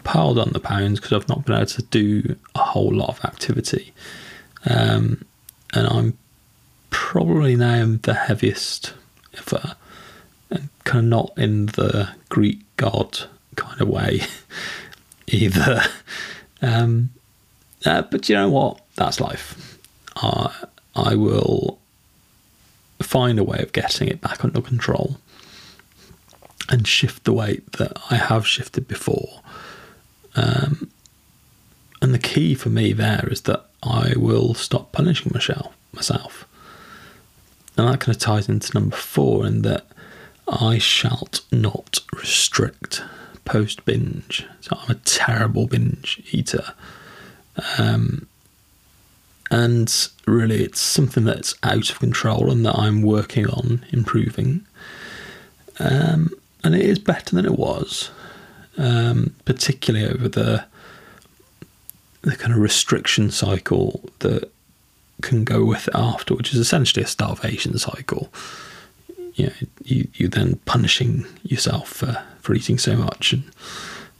piled 0.05 0.39
on 0.39 0.53
the 0.53 0.61
pounds 0.61 1.01
because 1.01 1.13
I've 1.13 1.29
not 1.29 1.45
been 1.45 1.57
able 1.57 1.67
to 1.67 1.83
do 1.83 2.37
a 2.55 2.61
whole 2.61 2.95
lot 2.95 3.11
of 3.11 3.25
activity. 3.25 3.93
Um, 4.65 5.25
and 5.75 5.87
I'm 5.87 6.19
probably 6.89 7.57
now 7.57 7.97
the 8.01 8.15
heaviest 8.15 8.95
ever, 9.37 9.75
and 10.51 10.69
kind 10.85 11.05
of 11.05 11.11
not 11.11 11.33
in 11.37 11.67
the 11.67 12.11
Greek 12.29 12.61
god 12.77 13.25
kind 13.57 13.81
of 13.81 13.89
way 13.89 14.23
either. 15.27 15.83
Um, 16.63 17.11
uh, 17.85 18.03
but 18.03 18.29
you 18.29 18.37
know 18.37 18.49
what? 18.49 18.81
That's 18.95 19.21
life. 19.21 19.68
Uh, 20.21 20.51
I 20.95 21.15
will 21.15 21.79
find 23.01 23.39
a 23.39 23.45
way 23.45 23.59
of 23.61 23.73
getting 23.73 24.09
it 24.09 24.21
back 24.21 24.45
under 24.45 24.61
control 24.61 25.19
and 26.69 26.87
shift 26.87 27.25
the 27.25 27.33
weight 27.33 27.73
that 27.73 27.97
I 28.11 28.17
have 28.17 28.47
shifted 28.47 28.89
before. 28.89 29.41
Um, 30.35 30.91
and 32.03 32.13
the 32.13 32.19
key 32.19 32.55
for 32.55 32.69
me 32.69 32.93
there 32.93 33.29
is 33.31 33.43
that 33.43 33.67
I 33.83 34.15
will 34.17 34.55
stop 34.55 34.93
punishing 34.93 35.33
myself. 35.33 35.75
Myself, 35.93 36.47
and 37.77 37.89
that 37.89 38.01
kind 38.01 38.15
of 38.15 38.21
ties 38.21 38.49
into 38.49 38.75
number 38.75 38.95
four, 38.95 39.47
in 39.47 39.63
that 39.63 39.87
I 40.47 40.79
shall 40.79 41.29
not 41.51 42.01
restrict 42.13 43.03
post 43.45 43.85
binge. 43.85 44.47
So 44.61 44.77
I'm 44.79 44.91
a 44.91 44.95
terrible 44.97 45.67
binge 45.67 46.23
eater. 46.31 46.75
Um, 47.79 48.28
and 49.51 50.09
really, 50.27 50.63
it's 50.63 50.81
something 50.81 51.25
that's 51.25 51.55
out 51.63 51.91
of 51.91 51.99
control 51.99 52.51
and 52.51 52.67
that 52.67 52.79
I'm 52.79 53.03
working 53.03 53.47
on 53.47 53.85
improving. 53.91 54.67
Um, 55.79 56.31
and 56.65 56.75
it 56.75 56.83
is 56.83 56.99
better 56.99 57.35
than 57.35 57.47
it 57.47 57.59
was, 57.59 58.11
um, 58.77 59.35
particularly 59.45 60.07
over 60.07 60.29
the 60.29 60.65
the 62.23 62.37
kind 62.37 62.53
of 62.53 62.59
restriction 62.59 63.31
cycle 63.31 64.03
that 64.19 64.51
can 65.23 65.45
go 65.45 65.65
with 65.65 65.87
it 65.87 65.95
after, 65.95 66.35
which 66.35 66.53
is 66.53 66.59
essentially 66.59 67.03
a 67.03 67.07
starvation 67.07 67.79
cycle. 67.79 68.31
You 69.35 69.47
know, 69.47 69.53
you 69.85 70.09
you 70.15 70.29
then 70.29 70.57
punishing 70.67 71.27
yourself 71.43 71.89
for, 71.89 72.23
for 72.41 72.55
eating 72.55 72.77
so 72.77 72.97
much, 72.97 73.33
and 73.33 73.45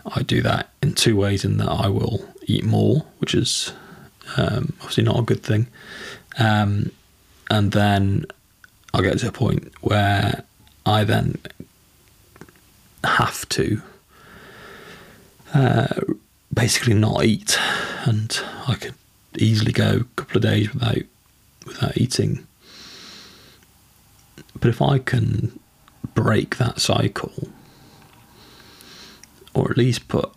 I 0.07 0.23
do 0.23 0.41
that 0.43 0.71
in 0.83 0.95
two 0.95 1.17
ways. 1.17 1.45
In 1.45 1.59
that 1.59 1.69
I 1.69 1.89
will 1.89 2.25
eat 2.47 2.65
more, 2.65 3.05
which 3.19 3.35
is 3.35 3.73
um, 4.37 4.73
obviously 4.81 5.05
not 5.05 5.19
a 5.19 5.23
good 5.23 5.43
thing, 5.43 5.67
um, 6.39 6.91
and 7.51 7.73
then 7.73 8.27
I'll 8.93 9.03
get 9.03 9.19
to 9.19 9.29
a 9.29 9.33
point 9.33 9.73
where 9.81 10.45
I 10.87 11.05
then 11.05 11.37
have 13.05 13.49
to 13.51 13.81
uh, 15.55 16.01
basically 16.53 16.95
not 16.95 17.25
eat, 17.25 17.59
and 18.05 18.39
I 18.67 18.75
could 18.75 18.95
easily 19.37 19.73
go 19.73 20.01
a 20.01 20.05
couple 20.17 20.39
of 20.39 20.43
days 20.43 20.73
without 20.73 20.99
without 21.67 21.97
eating. 21.97 22.47
But 24.61 24.71
if 24.71 24.83
I 24.83 24.99
can 24.99 25.59
break 26.15 26.57
that 26.57 26.81
cycle, 26.81 27.49
or 29.55 29.71
at 29.71 29.77
least 29.77 30.09
put 30.09 30.31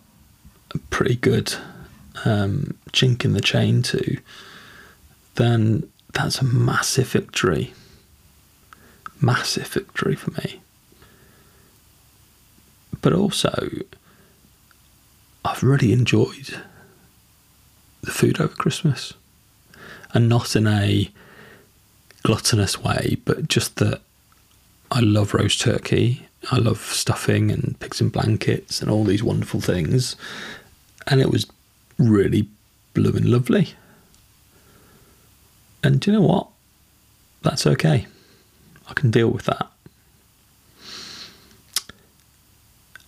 a 0.74 0.78
pretty 0.78 1.16
good 1.16 1.54
um, 2.24 2.76
chink 2.92 3.24
in 3.24 3.32
the 3.32 3.40
chain 3.40 3.82
to, 3.82 4.18
then 5.34 5.88
that's 6.12 6.40
a 6.40 6.44
massive 6.44 7.08
victory. 7.08 7.72
Massive 9.20 9.68
victory 9.68 10.16
for 10.16 10.30
me 10.42 10.62
but 13.02 13.12
also 13.12 13.68
I've 15.44 15.62
really 15.62 15.92
enjoyed 15.92 16.62
the 18.02 18.10
food 18.12 18.40
over 18.40 18.54
Christmas, 18.54 19.12
and 20.14 20.28
not 20.28 20.56
in 20.56 20.66
a 20.66 21.10
gluttonous 22.22 22.82
way, 22.82 23.16
but 23.24 23.48
just 23.48 23.76
that 23.76 24.00
I 24.90 25.00
love 25.00 25.34
roast 25.34 25.60
turkey. 25.60 26.26
I 26.50 26.56
love 26.56 26.78
stuffing 26.78 27.50
and 27.50 27.78
pigs 27.78 28.00
in 28.00 28.08
blankets 28.08 28.80
and 28.80 28.90
all 28.90 29.04
these 29.04 29.22
wonderful 29.22 29.60
things, 29.60 30.16
and 31.06 31.20
it 31.20 31.30
was 31.30 31.46
really 31.98 32.48
blooming 32.94 33.24
lovely. 33.24 33.74
And 35.82 36.00
do 36.00 36.10
you 36.10 36.18
know 36.18 36.26
what? 36.26 36.48
That's 37.42 37.66
okay. 37.66 38.06
I 38.88 38.92
can 38.94 39.10
deal 39.10 39.28
with 39.28 39.44
that. 39.46 39.68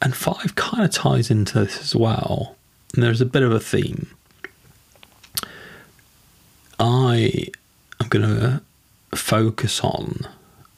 And 0.02 0.14
five 0.14 0.54
kind 0.54 0.84
of 0.84 0.90
ties 0.90 1.30
into 1.30 1.60
this 1.60 1.80
as 1.80 1.94
well. 1.94 2.56
And 2.94 3.02
there's 3.02 3.20
a 3.20 3.26
bit 3.26 3.42
of 3.42 3.52
a 3.52 3.60
theme. 3.60 4.08
I 6.78 7.46
am 8.00 8.08
going 8.08 8.28
to 8.28 8.62
focus 9.16 9.80
on 9.80 10.26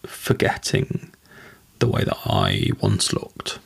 forgetting 0.05 1.13
the 1.79 1.89
way 1.89 2.05
that 2.05 2.19
I 2.25 2.71
once 2.81 3.13
looked. 3.13 3.59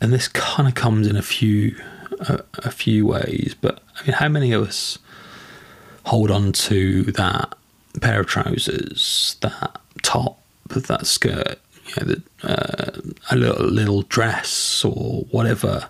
And 0.00 0.12
this 0.12 0.28
kind 0.28 0.68
of 0.68 0.74
comes 0.74 1.06
in 1.06 1.16
a 1.16 1.22
few 1.22 1.76
a, 2.20 2.44
a 2.58 2.70
few 2.70 3.06
ways, 3.06 3.54
but 3.60 3.82
I 3.98 4.02
mean, 4.04 4.12
how 4.12 4.28
many 4.28 4.52
of 4.52 4.66
us 4.66 4.98
hold 6.04 6.30
on 6.30 6.52
to 6.52 7.02
that 7.04 7.54
pair 8.00 8.20
of 8.20 8.26
trousers, 8.26 9.36
that 9.40 9.80
top, 10.02 10.40
that 10.68 11.06
skirt, 11.06 11.58
you 11.86 11.94
know, 11.96 12.14
the, 12.14 12.22
uh, 12.42 13.00
a 13.30 13.36
little 13.36 13.66
little 13.66 14.02
dress 14.02 14.84
or 14.84 15.22
whatever, 15.30 15.88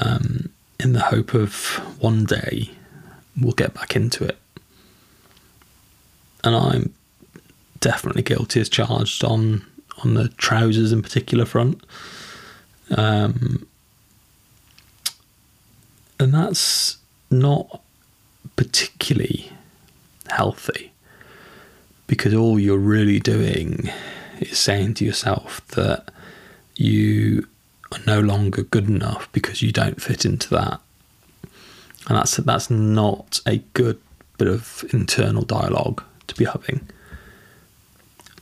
um, 0.00 0.50
in 0.80 0.92
the 0.92 1.00
hope 1.00 1.34
of 1.34 1.76
one 2.00 2.24
day 2.24 2.70
we'll 3.40 3.52
get 3.52 3.74
back 3.74 3.96
into 3.96 4.24
it. 4.24 4.38
And 6.42 6.54
I'm 6.54 6.94
definitely 7.80 8.22
guilty 8.22 8.60
as 8.60 8.68
charged 8.68 9.24
on 9.24 9.64
on 10.02 10.14
the 10.14 10.28
trousers 10.30 10.92
in 10.92 11.02
particular 11.02 11.44
front. 11.44 11.82
Um, 12.90 13.66
and 16.24 16.32
that's 16.32 16.96
not 17.30 17.82
particularly 18.56 19.52
healthy 20.30 20.90
because 22.06 22.32
all 22.32 22.58
you're 22.58 22.78
really 22.78 23.20
doing 23.20 23.90
is 24.40 24.58
saying 24.58 24.94
to 24.94 25.04
yourself 25.04 25.60
that 25.68 26.10
you 26.76 27.46
are 27.92 27.98
no 28.06 28.20
longer 28.20 28.62
good 28.62 28.88
enough 28.88 29.30
because 29.32 29.60
you 29.60 29.70
don't 29.70 30.00
fit 30.00 30.24
into 30.24 30.48
that. 30.48 30.80
And 32.08 32.16
that's 32.16 32.38
that's 32.38 32.70
not 32.70 33.40
a 33.44 33.58
good 33.74 34.00
bit 34.38 34.48
of 34.48 34.82
internal 34.94 35.42
dialogue 35.42 36.02
to 36.28 36.34
be 36.36 36.46
having. 36.46 36.88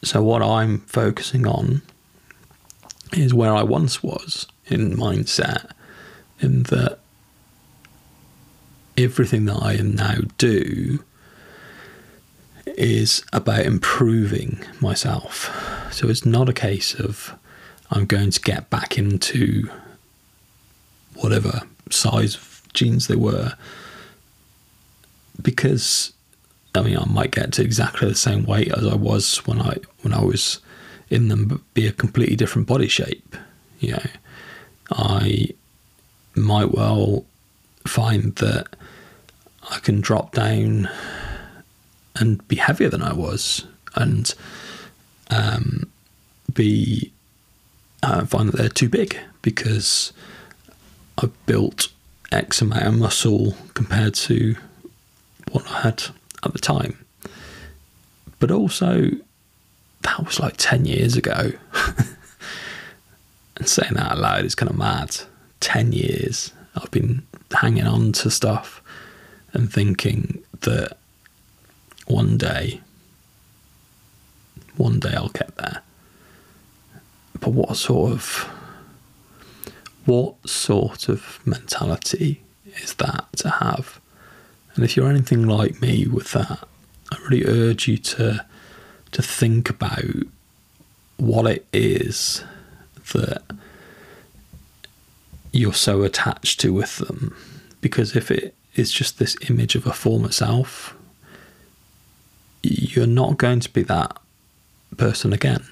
So 0.04 0.22
what 0.22 0.40
I'm 0.40 0.78
focusing 0.82 1.48
on 1.48 1.82
is 3.12 3.34
where 3.34 3.52
I 3.52 3.64
once 3.64 4.04
was 4.04 4.46
in 4.66 4.96
mindset 4.96 5.72
in 6.38 6.62
that 6.64 7.00
everything 8.96 9.46
that 9.46 9.56
I 9.56 9.74
am 9.74 9.94
now 9.94 10.16
do 10.38 11.02
is 12.66 13.24
about 13.32 13.66
improving 13.66 14.64
myself. 14.80 15.50
So 15.92 16.08
it's 16.08 16.24
not 16.24 16.48
a 16.48 16.54
case 16.54 16.94
of 16.94 17.36
I'm 17.90 18.06
going 18.06 18.30
to 18.30 18.40
get 18.40 18.70
back 18.70 18.96
into 18.96 19.68
whatever 21.14 21.62
size 21.90 22.36
of 22.36 22.62
jeans 22.72 23.06
they 23.06 23.16
were 23.16 23.52
because 25.40 26.12
I 26.74 26.80
mean 26.82 26.96
I 26.96 27.04
might 27.04 27.32
get 27.32 27.52
to 27.54 27.62
exactly 27.62 28.08
the 28.08 28.14
same 28.14 28.44
weight 28.44 28.72
as 28.72 28.86
I 28.86 28.94
was 28.94 29.46
when 29.46 29.60
I 29.60 29.76
when 30.00 30.14
I 30.14 30.22
was 30.22 30.60
in 31.10 31.28
them 31.28 31.46
but 31.46 31.60
be 31.74 31.86
a 31.86 31.92
completely 31.92 32.36
different 32.36 32.66
body 32.66 32.88
shape. 32.88 33.36
You 33.80 33.92
know, 33.92 34.06
I 34.90 35.50
might 36.34 36.72
well 36.72 37.26
find 37.86 38.34
that 38.36 38.74
I 39.70 39.78
can 39.78 40.00
drop 40.00 40.32
down 40.32 40.88
and 42.16 42.46
be 42.48 42.56
heavier 42.56 42.88
than 42.88 43.02
I 43.02 43.12
was 43.12 43.66
and 43.94 44.32
um, 45.30 45.90
be 46.52 47.12
uh, 48.02 48.24
find 48.26 48.48
that 48.48 48.56
they're 48.56 48.68
too 48.68 48.88
big 48.88 49.18
because 49.42 50.12
I've 51.18 51.46
built 51.46 51.88
X 52.30 52.60
amount 52.60 52.86
of 52.86 52.94
muscle 52.98 53.56
compared 53.74 54.14
to 54.14 54.56
what 55.50 55.70
I 55.70 55.82
had 55.82 56.02
at 56.44 56.52
the 56.52 56.58
time. 56.58 57.04
But 58.38 58.50
also, 58.50 59.10
that 60.02 60.24
was 60.24 60.40
like 60.40 60.54
10 60.56 60.84
years 60.84 61.16
ago. 61.16 61.52
and 63.56 63.68
saying 63.68 63.94
that 63.94 64.12
out 64.12 64.18
loud 64.18 64.44
is 64.44 64.54
kind 64.54 64.70
of 64.70 64.76
mad. 64.76 65.16
10 65.60 65.92
years 65.92 66.52
I've 66.74 66.90
been 66.90 67.24
hanging 67.52 67.86
on 67.86 68.12
to 68.12 68.30
stuff 68.30 68.81
and 69.52 69.72
thinking 69.72 70.42
that 70.60 70.96
one 72.06 72.36
day, 72.36 72.80
one 74.76 75.00
day 75.00 75.12
I'll 75.14 75.28
get 75.28 75.54
there. 75.56 75.82
But 77.40 77.50
what 77.50 77.76
sort 77.76 78.12
of 78.12 78.48
what 80.04 80.48
sort 80.48 81.08
of 81.08 81.40
mentality 81.44 82.42
is 82.82 82.94
that 82.94 83.26
to 83.36 83.50
have? 83.50 84.00
And 84.74 84.84
if 84.84 84.96
you're 84.96 85.08
anything 85.08 85.46
like 85.46 85.80
me 85.80 86.06
with 86.06 86.32
that, 86.32 86.66
I 87.10 87.18
really 87.24 87.44
urge 87.46 87.88
you 87.88 87.98
to 87.98 88.44
to 89.12 89.22
think 89.22 89.68
about 89.68 90.26
what 91.18 91.46
it 91.46 91.66
is 91.72 92.42
that 93.12 93.42
you're 95.52 95.74
so 95.74 96.02
attached 96.02 96.60
to 96.60 96.72
with 96.72 96.96
them. 96.96 97.36
Because 97.80 98.16
if 98.16 98.30
it 98.30 98.54
is 98.74 98.90
just 98.90 99.18
this 99.18 99.36
image 99.48 99.74
of 99.74 99.86
a 99.86 99.92
former 99.92 100.32
self, 100.32 100.94
you're 102.62 103.06
not 103.06 103.38
going 103.38 103.60
to 103.60 103.70
be 103.72 103.82
that 103.82 104.16
person 104.96 105.32
again. 105.32 105.64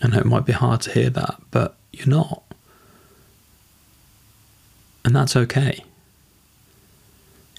And 0.00 0.14
it 0.14 0.26
might 0.26 0.44
be 0.44 0.52
hard 0.52 0.82
to 0.82 0.92
hear 0.92 1.10
that, 1.10 1.40
but 1.50 1.76
you're 1.92 2.08
not. 2.08 2.42
And 5.04 5.14
that's 5.14 5.36
okay. 5.36 5.84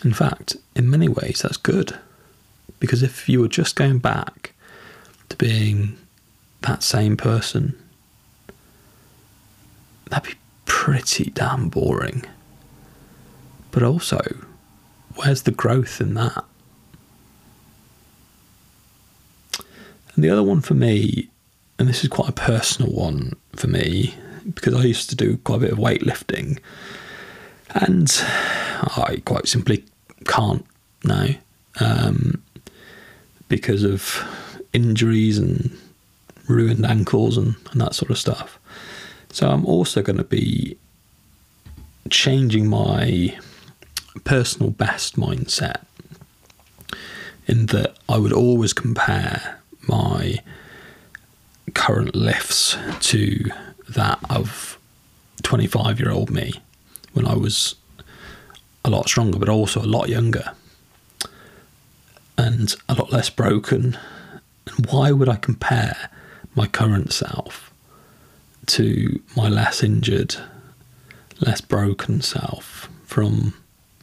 In 0.03 0.13
fact, 0.13 0.57
in 0.75 0.89
many 0.89 1.07
ways, 1.07 1.41
that's 1.41 1.57
good. 1.57 1.97
Because 2.79 3.01
if 3.01 3.29
you 3.29 3.39
were 3.39 3.47
just 3.47 3.75
going 3.75 3.99
back 3.99 4.53
to 5.29 5.37
being 5.37 5.97
that 6.61 6.83
same 6.83 7.15
person, 7.15 7.75
that'd 10.09 10.31
be 10.31 10.37
pretty 10.65 11.31
damn 11.31 11.69
boring. 11.69 12.25
But 13.75 13.83
also, 13.83 14.21
where's 15.15 15.41
the 15.41 15.51
growth 15.51 15.99
in 15.99 16.13
that? 16.13 16.45
And 20.15 20.23
the 20.23 20.29
other 20.29 20.43
one 20.43 20.61
for 20.61 20.75
me, 20.75 21.27
and 21.77 21.89
this 21.89 22.01
is 22.01 22.09
quite 22.09 22.29
a 22.29 22.31
personal 22.31 22.89
one 22.93 23.33
for 23.53 23.67
me, 23.67 24.15
because 24.45 24.73
I 24.73 24.83
used 24.83 25.09
to 25.09 25.15
do 25.17 25.35
quite 25.35 25.57
a 25.57 25.59
bit 25.59 25.71
of 25.73 25.77
weightlifting, 25.77 26.59
and 27.71 28.09
I 28.95 29.21
quite 29.25 29.49
simply 29.49 29.83
can't 30.23 30.65
now 31.03 31.27
um, 31.81 32.41
because 33.49 33.83
of 33.83 34.23
injuries 34.71 35.37
and 35.37 35.77
ruined 36.47 36.85
ankles 36.85 37.35
and, 37.35 37.55
and 37.71 37.81
that 37.81 37.93
sort 37.93 38.09
of 38.09 38.17
stuff. 38.17 38.57
So 39.33 39.49
I'm 39.49 39.65
also 39.65 40.01
going 40.01 40.15
to 40.15 40.23
be 40.23 40.77
changing 42.09 42.67
my 42.67 43.37
personal 44.23 44.71
best 44.71 45.17
mindset 45.17 45.83
in 47.47 47.67
that 47.67 47.95
I 48.09 48.17
would 48.17 48.33
always 48.33 48.73
compare 48.73 49.59
my 49.87 50.39
current 51.73 52.15
lifts 52.15 52.77
to 53.01 53.45
that 53.89 54.19
of 54.29 54.77
25 55.43 55.99
year 55.99 56.11
old 56.11 56.31
me 56.31 56.53
when 57.13 57.27
I 57.27 57.35
was 57.35 57.75
a 58.83 58.89
lot 58.89 59.07
stronger, 59.07 59.39
but 59.39 59.49
also 59.49 59.81
a 59.81 59.85
lot 59.85 60.09
younger 60.09 60.51
and 62.37 62.75
a 62.89 62.93
lot 62.93 63.11
less 63.11 63.29
broken. 63.29 63.97
And 64.67 64.85
why 64.87 65.11
would 65.11 65.29
I 65.29 65.35
compare 65.35 66.09
my 66.55 66.67
current 66.67 67.13
self 67.13 67.71
to 68.67 69.21
my 69.35 69.49
less 69.49 69.83
injured, 69.83 70.35
less 71.39 71.61
broken 71.61 72.21
self 72.21 72.89
from 73.03 73.53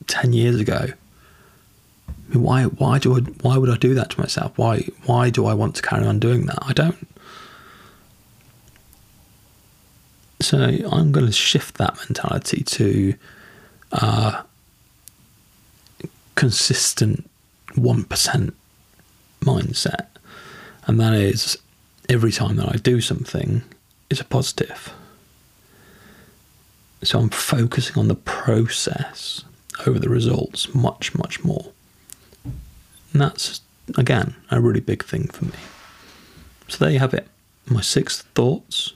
10 0.07 0.33
years 0.33 0.61
ago? 0.61 0.89
mean, 2.33 2.43
why 2.43 2.65
why 2.65 2.99
do 2.99 3.17
I 3.17 3.21
why 3.21 3.57
would 3.57 3.71
I 3.71 3.77
do 3.77 3.95
that 3.95 4.11
to 4.11 4.21
myself? 4.21 4.57
Why 4.57 4.87
why 5.07 5.31
do 5.31 5.47
I 5.47 5.55
want 5.55 5.77
to 5.77 5.83
carry 5.83 6.07
on 6.07 6.19
doing 6.19 6.47
that? 6.47 6.59
I 6.63 6.73
don't. 6.73 7.09
So 10.41 10.59
I'm 10.59 11.13
going 11.13 11.27
to 11.27 11.33
shift 11.33 11.77
that 11.77 11.97
mentality 11.97 12.65
to 12.65 13.15
uh, 13.93 14.43
consistent 16.35 17.31
1% 17.75 18.53
mindset. 19.41 20.07
And 20.87 20.99
that 20.99 21.15
is 21.15 21.59
every 22.09 22.33
time 22.33 22.57
that 22.57 22.69
I 22.69 22.77
do 22.79 23.01
something 23.01 23.63
is 24.11 24.21
a 24.21 24.25
positive. 24.25 24.93
So 27.05 27.21
I'm 27.21 27.31
focusing 27.31 27.97
on 27.97 28.09
the 28.09 28.17
process 28.17 29.45
over 29.87 29.99
the 29.99 30.09
results 30.09 30.75
much, 30.75 31.15
much 31.15 31.45
more. 31.45 31.73
And 32.45 33.21
that's, 33.21 33.61
again, 33.97 34.35
a 34.51 34.61
really 34.61 34.81
big 34.81 35.05
thing 35.05 35.29
for 35.29 35.45
me. 35.45 35.59
So 36.69 36.79
there 36.85 36.93
you 36.93 36.99
have 36.99 37.15
it. 37.15 37.29
My 37.67 37.81
six 37.81 38.23
thoughts 38.35 38.95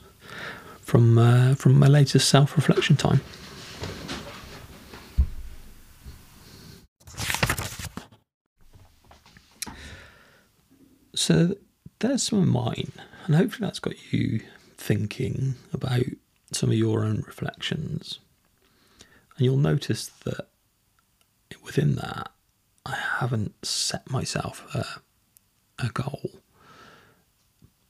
from 0.81 1.17
uh, 1.17 1.53
from 1.55 1.77
my 1.77 1.87
latest 1.87 2.29
self 2.29 2.55
reflection 2.55 2.95
time. 2.95 3.21
So 11.13 11.55
there's 11.99 12.23
some 12.23 12.39
of 12.39 12.47
mine, 12.47 12.91
and 13.25 13.35
hopefully 13.35 13.67
that's 13.67 13.79
got 13.79 14.13
you 14.13 14.41
thinking 14.77 15.55
about 15.73 16.05
some 16.51 16.69
of 16.69 16.77
your 16.77 17.03
own 17.03 17.23
reflections. 17.27 18.19
And 19.35 19.45
you'll 19.45 19.57
notice 19.57 20.07
that 20.23 20.47
within 21.63 21.95
that, 21.95 22.31
I 22.85 22.95
haven't 23.19 23.65
set 23.65 24.09
myself 24.09 24.65
a, 24.73 24.85
a 25.83 25.89
goal 25.89 26.41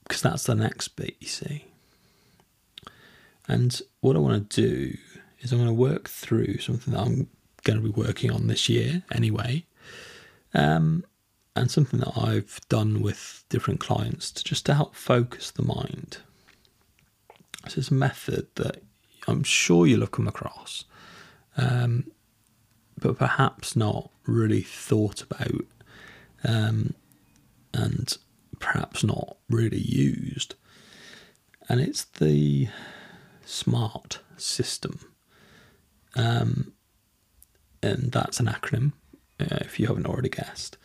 because 0.04 0.22
that's 0.22 0.44
the 0.44 0.54
next 0.54 0.88
bit, 0.88 1.16
you 1.20 1.28
see. 1.28 1.66
And 3.46 3.80
what 4.00 4.16
I 4.16 4.18
want 4.18 4.50
to 4.50 4.62
do 4.62 4.96
is 5.40 5.52
I'm 5.52 5.58
going 5.58 5.68
to 5.68 5.74
work 5.74 6.08
through 6.08 6.58
something 6.58 6.92
that 6.94 7.00
I'm 7.00 7.28
going 7.64 7.80
to 7.80 7.84
be 7.84 7.90
working 7.90 8.30
on 8.30 8.46
this 8.46 8.68
year 8.68 9.02
anyway. 9.12 9.64
Um, 10.54 11.04
and 11.54 11.70
something 11.70 12.00
that 12.00 12.16
I've 12.16 12.60
done 12.68 13.02
with 13.02 13.44
different 13.48 13.80
clients 13.80 14.30
to 14.32 14.44
just 14.44 14.64
to 14.66 14.74
help 14.74 14.94
focus 14.94 15.50
the 15.50 15.62
mind. 15.62 16.18
This 17.64 17.76
is 17.76 17.90
a 17.90 17.94
method 17.94 18.46
that 18.54 18.82
I'm 19.26 19.42
sure 19.42 19.86
you'll 19.86 20.00
have 20.00 20.12
come 20.12 20.28
across, 20.28 20.84
um, 21.56 22.10
but 23.00 23.18
perhaps 23.18 23.76
not 23.76 24.10
really 24.26 24.62
thought 24.62 25.22
about, 25.22 25.64
um, 26.44 26.94
and 27.72 28.16
perhaps 28.58 29.02
not 29.04 29.36
really 29.48 29.80
used. 29.80 30.54
And 31.68 31.80
it's 31.80 32.04
the 32.04 32.68
SMART 33.44 34.20
system. 34.36 35.12
Um, 36.16 36.72
and 37.82 38.10
that's 38.10 38.40
an 38.40 38.46
acronym, 38.46 38.92
uh, 39.38 39.58
if 39.60 39.78
you 39.78 39.86
haven't 39.86 40.06
already 40.06 40.30
guessed 40.30 40.78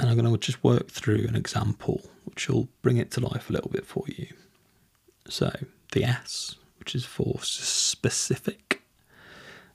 and 0.00 0.08
I'm 0.08 0.16
going 0.16 0.32
to 0.32 0.38
just 0.38 0.64
work 0.64 0.88
through 0.90 1.26
an 1.28 1.36
example 1.36 2.00
which 2.24 2.48
will 2.48 2.68
bring 2.80 2.96
it 2.96 3.10
to 3.12 3.20
life 3.20 3.50
a 3.50 3.52
little 3.52 3.70
bit 3.70 3.84
for 3.84 4.04
you. 4.08 4.28
So, 5.28 5.52
the 5.92 6.04
S, 6.04 6.56
which 6.78 6.94
is 6.94 7.04
for 7.04 7.38
specific, 7.42 8.82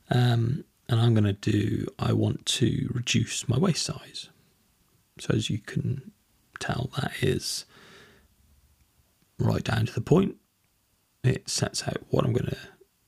um, 0.09 0.63
and 0.87 0.99
I'm 0.99 1.13
going 1.13 1.23
to 1.25 1.33
do 1.33 1.87
I 1.97 2.13
want 2.13 2.45
to 2.45 2.89
reduce 2.93 3.47
my 3.47 3.57
waist 3.57 3.83
size. 3.85 4.29
So, 5.19 5.33
as 5.33 5.49
you 5.49 5.59
can 5.59 6.11
tell, 6.59 6.89
that 6.97 7.11
is 7.21 7.65
right 9.39 9.63
down 9.63 9.85
to 9.85 9.93
the 9.93 10.01
point. 10.01 10.35
It 11.23 11.49
sets 11.49 11.87
out 11.87 12.03
what 12.09 12.25
I'm 12.25 12.33
going 12.33 12.53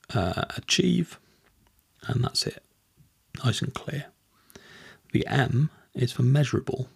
to 0.10 0.20
uh, 0.20 0.46
achieve, 0.56 1.20
and 2.08 2.24
that's 2.24 2.48
it. 2.48 2.64
Nice 3.44 3.62
and 3.62 3.74
clear. 3.74 4.06
The 5.12 5.26
M 5.28 5.70
is 5.94 6.12
for 6.12 6.24
measurable. 6.24 6.90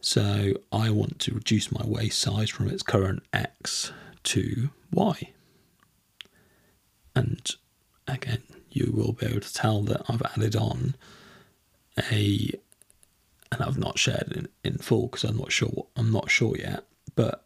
So 0.00 0.54
I 0.70 0.90
want 0.90 1.18
to 1.20 1.34
reduce 1.34 1.72
my 1.72 1.84
waist 1.84 2.18
size 2.18 2.50
from 2.50 2.68
its 2.68 2.82
current 2.82 3.22
X 3.32 3.92
to 4.24 4.70
Y. 4.92 5.32
And 7.14 7.50
again, 8.06 8.42
you 8.76 8.92
will 8.92 9.12
be 9.12 9.26
able 9.26 9.40
to 9.40 9.54
tell 9.54 9.82
that 9.82 10.02
I've 10.08 10.22
added 10.22 10.54
on 10.54 10.94
a, 12.12 12.50
and 13.50 13.62
I've 13.62 13.78
not 13.78 13.98
shared 13.98 14.32
in, 14.34 14.48
in 14.62 14.78
full 14.78 15.08
because 15.08 15.24
I'm 15.24 15.38
not 15.38 15.52
sure. 15.52 15.86
I'm 15.96 16.12
not 16.12 16.30
sure 16.30 16.56
yet, 16.56 16.84
but 17.14 17.44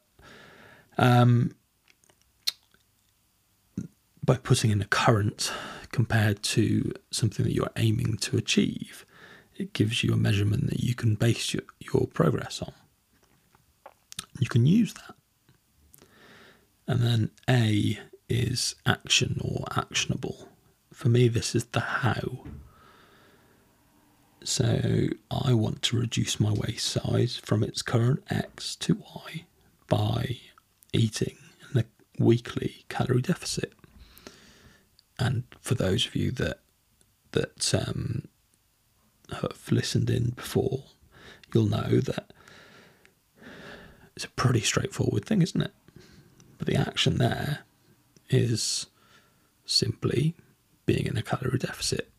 um, 0.98 1.54
by 4.24 4.36
putting 4.36 4.70
in 4.70 4.82
a 4.82 4.86
current 4.86 5.52
compared 5.92 6.42
to 6.42 6.92
something 7.10 7.44
that 7.44 7.54
you're 7.54 7.70
aiming 7.76 8.16
to 8.18 8.36
achieve, 8.36 9.06
it 9.56 9.72
gives 9.72 10.04
you 10.04 10.12
a 10.12 10.16
measurement 10.16 10.68
that 10.68 10.80
you 10.80 10.94
can 10.94 11.14
base 11.14 11.52
your, 11.54 11.62
your 11.80 12.06
progress 12.06 12.62
on. 12.62 12.72
You 14.38 14.48
can 14.48 14.66
use 14.66 14.94
that. 14.94 15.14
And 16.86 17.00
then 17.02 17.30
A 17.48 17.98
is 18.28 18.74
action 18.86 19.40
or 19.42 19.64
actionable. 19.76 20.49
For 21.00 21.08
me, 21.08 21.28
this 21.28 21.54
is 21.54 21.64
the 21.64 21.80
how. 21.80 22.44
So 24.44 25.08
I 25.30 25.54
want 25.54 25.80
to 25.84 25.98
reduce 25.98 26.38
my 26.38 26.52
waist 26.52 26.86
size 26.86 27.40
from 27.42 27.62
its 27.62 27.80
current 27.80 28.22
X 28.28 28.76
to 28.80 29.02
Y 29.26 29.46
by 29.88 30.36
eating 30.92 31.38
in 31.72 31.80
a 31.80 31.84
weekly 32.22 32.84
calorie 32.90 33.22
deficit. 33.22 33.72
And 35.18 35.44
for 35.62 35.74
those 35.74 36.06
of 36.06 36.14
you 36.14 36.32
that 36.32 36.58
that 37.32 37.74
um, 37.74 38.28
have 39.32 39.70
listened 39.70 40.10
in 40.10 40.32
before, 40.32 40.84
you'll 41.54 41.64
know 41.64 42.00
that 42.00 42.30
it's 44.14 44.26
a 44.26 44.30
pretty 44.32 44.60
straightforward 44.60 45.24
thing, 45.24 45.40
isn't 45.40 45.62
it? 45.62 45.72
But 46.58 46.66
the 46.66 46.76
action 46.76 47.16
there 47.16 47.60
is 48.28 48.88
simply 49.64 50.34
being 50.90 51.06
in 51.06 51.16
a 51.16 51.22
calorie 51.22 51.56
deficit. 51.56 52.10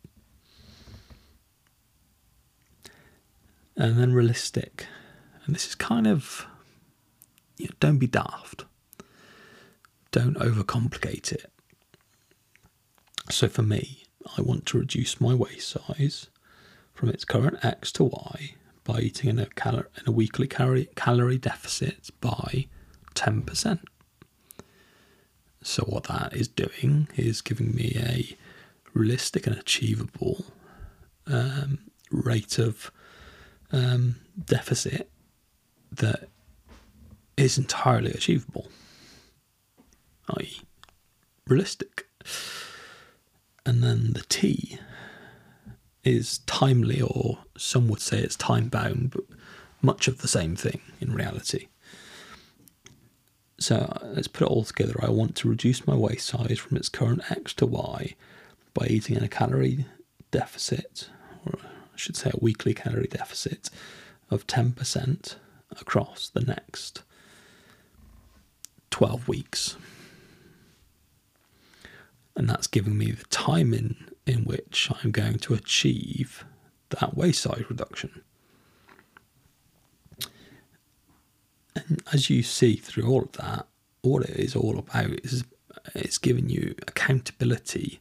And 3.75 3.97
then 3.97 4.13
realistic. 4.13 4.87
And 5.43 5.53
this 5.53 5.67
is 5.67 5.75
kind 5.75 6.07
of, 6.07 6.47
you 7.57 7.65
know, 7.65 7.75
don't 7.81 7.97
be 7.97 8.07
daft. 8.07 8.63
Don't 10.11 10.37
overcomplicate 10.37 11.33
it. 11.33 11.51
So 13.29 13.49
for 13.49 13.61
me, 13.61 14.05
I 14.37 14.41
want 14.41 14.65
to 14.67 14.79
reduce 14.79 15.19
my 15.19 15.33
waist 15.33 15.67
size 15.67 16.27
from 16.93 17.09
its 17.09 17.25
current 17.25 17.65
X 17.65 17.91
to 17.93 18.05
Y 18.05 18.55
by 18.85 19.01
eating 19.01 19.31
in 19.31 19.39
a, 19.39 19.47
cal- 19.47 19.79
in 19.79 20.03
a 20.07 20.11
weekly 20.11 20.47
calorie, 20.47 20.87
calorie 20.95 21.37
deficit 21.37 22.09
by 22.21 22.67
10%. 23.15 23.79
So, 25.61 25.83
what 25.83 26.05
that 26.05 26.33
is 26.33 26.47
doing 26.47 27.09
is 27.15 27.41
giving 27.41 27.75
me 27.75 27.95
a 27.95 28.35
realistic 28.93 29.47
and 29.47 29.55
achievable 29.55 30.45
um, 31.27 31.79
rate 32.11 32.59
of 32.59 32.91
um, 33.71 34.15
deficit 34.45 35.09
that 35.91 36.29
is 37.37 37.57
entirely 37.57 38.11
achievable, 38.11 38.67
i.e., 40.37 40.61
realistic. 41.47 42.07
And 43.65 43.83
then 43.83 44.13
the 44.13 44.23
T 44.27 44.79
is 46.03 46.39
timely, 46.39 47.01
or 47.01 47.39
some 47.57 47.87
would 47.87 48.01
say 48.01 48.19
it's 48.19 48.35
time 48.35 48.69
bound, 48.69 49.11
but 49.11 49.23
much 49.81 50.07
of 50.07 50.19
the 50.19 50.27
same 50.27 50.55
thing 50.55 50.81
in 50.99 51.13
reality. 51.13 51.67
So 53.59 53.95
let's 54.03 54.27
put 54.27 54.47
it 54.47 54.51
all 54.51 54.63
together. 54.63 54.95
I 55.01 55.09
want 55.11 55.35
to 55.37 55.49
reduce 55.49 55.85
my 55.85 55.95
waist 55.95 56.25
size 56.25 56.57
from 56.57 56.77
its 56.77 56.89
current 56.89 57.29
X 57.29 57.53
to 57.55 57.67
Y 57.67 58.15
by 58.73 58.87
eating 58.87 59.17
in 59.17 59.23
a 59.23 59.27
calorie 59.27 59.85
deficit, 60.31 61.09
or 61.45 61.59
I 61.63 61.97
should 61.97 62.15
say 62.15 62.31
a 62.33 62.39
weekly 62.41 62.73
calorie 62.73 63.07
deficit 63.07 63.69
of 64.29 64.47
10% 64.47 65.35
across 65.79 66.29
the 66.29 66.41
next 66.41 67.03
12 68.91 69.27
weeks. 69.27 69.75
And 72.35 72.49
that's 72.49 72.67
giving 72.67 72.97
me 72.97 73.11
the 73.11 73.25
time 73.25 73.73
in 73.73 74.43
which 74.45 74.89
I'm 75.03 75.11
going 75.11 75.39
to 75.39 75.53
achieve 75.53 76.45
that 76.89 77.15
waist 77.15 77.41
size 77.41 77.65
reduction. 77.69 78.21
And 81.75 82.01
as 82.11 82.29
you 82.29 82.43
see 82.43 82.75
through 82.75 83.07
all 83.07 83.23
of 83.23 83.31
that, 83.33 83.67
what 84.01 84.23
it 84.23 84.37
is 84.37 84.55
all 84.55 84.79
about 84.79 85.11
is 85.23 85.43
it's 85.93 86.17
giving 86.17 86.49
you 86.49 86.75
accountability 86.87 87.99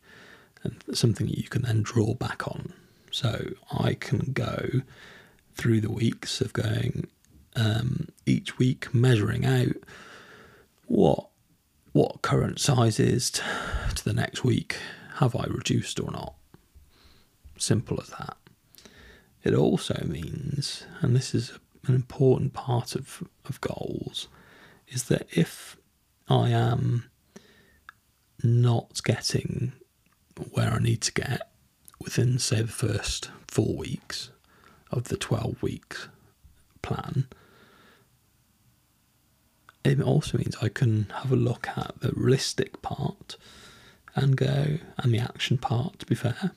and 0.62 0.82
something 0.92 1.26
that 1.26 1.38
you 1.38 1.48
can 1.48 1.62
then 1.62 1.82
draw 1.82 2.14
back 2.14 2.46
on. 2.46 2.72
So 3.10 3.50
I 3.72 3.94
can 3.94 4.32
go 4.32 4.82
through 5.54 5.80
the 5.80 5.92
weeks 5.92 6.40
of 6.40 6.52
going 6.52 7.08
um, 7.56 8.08
each 8.26 8.58
week 8.58 8.94
measuring 8.94 9.44
out 9.44 9.76
what 10.86 11.26
what 11.92 12.22
current 12.22 12.60
size 12.60 13.00
is 13.00 13.30
t- 13.32 13.42
to 13.96 14.04
the 14.04 14.12
next 14.12 14.44
week. 14.44 14.76
Have 15.16 15.34
I 15.34 15.44
reduced 15.44 15.98
or 15.98 16.10
not? 16.12 16.34
Simple 17.58 17.98
as 18.00 18.10
that. 18.10 18.36
It 19.42 19.54
also 19.54 20.04
means, 20.06 20.84
and 21.00 21.16
this 21.16 21.34
is 21.34 21.52
an 21.86 21.94
important 21.96 22.52
part 22.52 22.94
of, 22.94 23.24
of 23.46 23.60
goals, 23.60 24.28
is 24.88 25.04
that 25.04 25.26
if 25.32 25.76
I 26.28 26.50
am 26.50 27.10
not 28.42 29.02
getting 29.02 29.72
need 30.80 31.00
to 31.02 31.12
get 31.12 31.50
within, 32.00 32.38
say, 32.38 32.62
the 32.62 32.68
first 32.68 33.30
four 33.46 33.76
weeks 33.76 34.30
of 34.90 35.04
the 35.04 35.16
12 35.16 35.62
weeks 35.62 36.08
plan, 36.82 37.26
it 39.84 40.00
also 40.00 40.38
means 40.38 40.56
I 40.60 40.68
can 40.68 41.06
have 41.22 41.32
a 41.32 41.36
look 41.36 41.68
at 41.76 42.00
the 42.00 42.12
realistic 42.14 42.82
part 42.82 43.36
and 44.14 44.36
go, 44.36 44.78
and 44.98 45.14
the 45.14 45.18
action 45.18 45.58
part, 45.58 45.98
to 46.00 46.06
be 46.06 46.14
fair, 46.14 46.52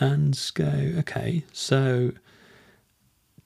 and 0.00 0.38
go, 0.54 0.92
okay, 0.98 1.44
so 1.52 2.12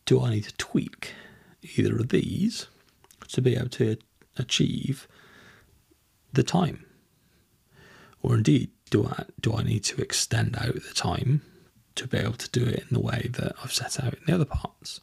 do 0.05 0.21
I 0.21 0.31
need 0.31 0.45
to 0.45 0.57
tweak 0.57 1.15
either 1.63 1.97
of 1.97 2.09
these 2.09 2.67
to 3.29 3.41
be 3.41 3.57
able 3.57 3.69
to 3.71 3.97
achieve 4.37 5.09
the 6.33 6.43
time? 6.43 6.85
Or 8.23 8.35
indeed, 8.35 8.71
do 8.91 9.07
I 9.07 9.25
do 9.41 9.55
I 9.55 9.63
need 9.63 9.85
to 9.85 10.01
extend 10.03 10.57
out 10.57 10.75
the 10.75 10.95
time 10.95 11.43
to 11.95 12.07
be 12.07 12.19
able 12.19 12.35
to 12.35 12.51
do 12.51 12.65
it 12.65 12.81
in 12.81 12.89
the 12.91 13.01
way 13.01 13.31
that 13.33 13.55
I've 13.63 13.73
set 13.73 14.03
out 14.03 14.15
in 14.15 14.21
the 14.27 14.35
other 14.35 14.45
parts? 14.45 15.01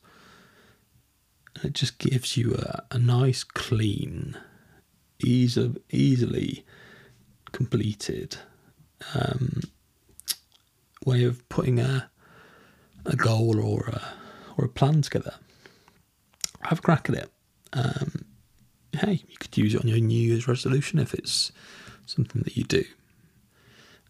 And 1.55 1.65
it 1.65 1.73
just 1.73 1.97
gives 1.97 2.37
you 2.37 2.53
a, 2.53 2.83
a 2.91 2.99
nice, 2.99 3.43
clean, 3.43 4.37
easy, 5.19 5.75
easily 5.89 6.65
completed 7.51 8.37
um, 9.15 9.61
way 11.05 11.23
of 11.23 11.47
putting 11.49 11.79
a 11.79 12.09
a 13.05 13.15
goal 13.15 13.59
or 13.59 13.87
a 13.87 14.01
or 14.57 14.65
a 14.65 14.69
plan 14.69 15.01
together. 15.01 15.35
Have 16.61 16.79
a 16.79 16.81
crack 16.81 17.09
at 17.09 17.15
it. 17.15 17.31
Um, 17.73 18.25
hey, 18.91 19.21
you 19.27 19.37
could 19.39 19.55
use 19.57 19.75
it 19.75 19.81
on 19.81 19.87
your 19.87 19.99
New 19.99 20.19
Year's 20.19 20.47
resolution 20.47 20.99
if 20.99 21.13
it's 21.13 21.51
something 22.05 22.41
that 22.43 22.57
you 22.57 22.63
do. 22.63 22.83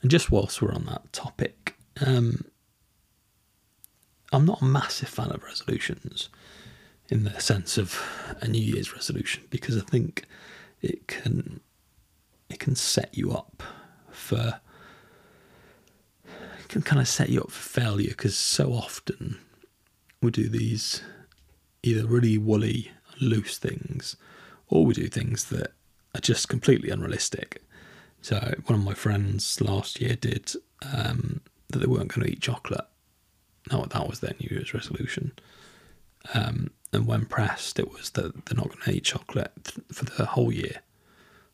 And 0.01 0.11
just 0.11 0.31
whilst 0.31 0.61
we're 0.61 0.73
on 0.73 0.85
that 0.85 1.11
topic, 1.11 1.75
um, 2.05 2.45
I'm 4.31 4.45
not 4.45 4.61
a 4.61 4.65
massive 4.65 5.09
fan 5.09 5.31
of 5.31 5.43
resolutions 5.43 6.29
in 7.09 7.23
the 7.23 7.39
sense 7.39 7.77
of 7.77 8.01
a 8.41 8.47
New 8.47 8.61
Year's 8.61 8.93
resolution 8.93 9.43
because 9.49 9.77
I 9.77 9.81
think 9.81 10.25
it 10.81 11.07
can 11.07 11.61
it 12.49 12.59
can 12.59 12.75
set 12.75 13.17
you 13.17 13.31
up 13.31 13.63
for 14.11 14.59
it 16.25 16.67
can 16.67 16.81
kind 16.81 17.01
of 17.01 17.07
set 17.07 17.29
you 17.29 17.41
up 17.41 17.51
for 17.51 17.81
failure 17.81 18.09
because 18.09 18.37
so 18.37 18.73
often 18.73 19.37
we 20.21 20.31
do 20.31 20.49
these 20.49 21.01
either 21.83 22.05
really 22.05 22.37
woolly 22.37 22.91
loose 23.21 23.57
things 23.57 24.17
or 24.67 24.85
we 24.85 24.93
do 24.93 25.07
things 25.07 25.45
that 25.45 25.73
are 26.13 26.21
just 26.21 26.49
completely 26.49 26.89
unrealistic 26.89 27.63
so 28.21 28.53
one 28.65 28.79
of 28.79 28.85
my 28.85 28.93
friends 28.93 29.61
last 29.61 30.01
year 30.01 30.15
did 30.15 30.51
um, 30.93 31.41
that 31.69 31.79
they 31.79 31.87
weren't 31.87 32.13
going 32.13 32.25
to 32.25 32.31
eat 32.31 32.41
chocolate 32.41 32.85
no 33.71 33.85
that 33.85 34.07
was 34.07 34.19
their 34.19 34.33
new 34.39 34.49
year's 34.51 34.73
resolution 34.73 35.31
um, 36.33 36.71
and 36.93 37.05
when 37.05 37.25
pressed, 37.25 37.79
it 37.79 37.91
was 37.91 38.11
that 38.11 38.45
they're 38.45 38.57
not 38.57 38.69
going 38.69 38.81
to 38.83 38.91
eat 38.91 39.03
chocolate 39.03 39.73
for 39.91 40.05
the 40.05 40.25
whole 40.25 40.51
year. 40.51 40.81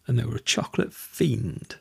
And 0.05 0.19
they 0.19 0.25
were 0.25 0.35
a 0.35 0.41
chocolate 0.41 0.93
fiend. 0.93 1.77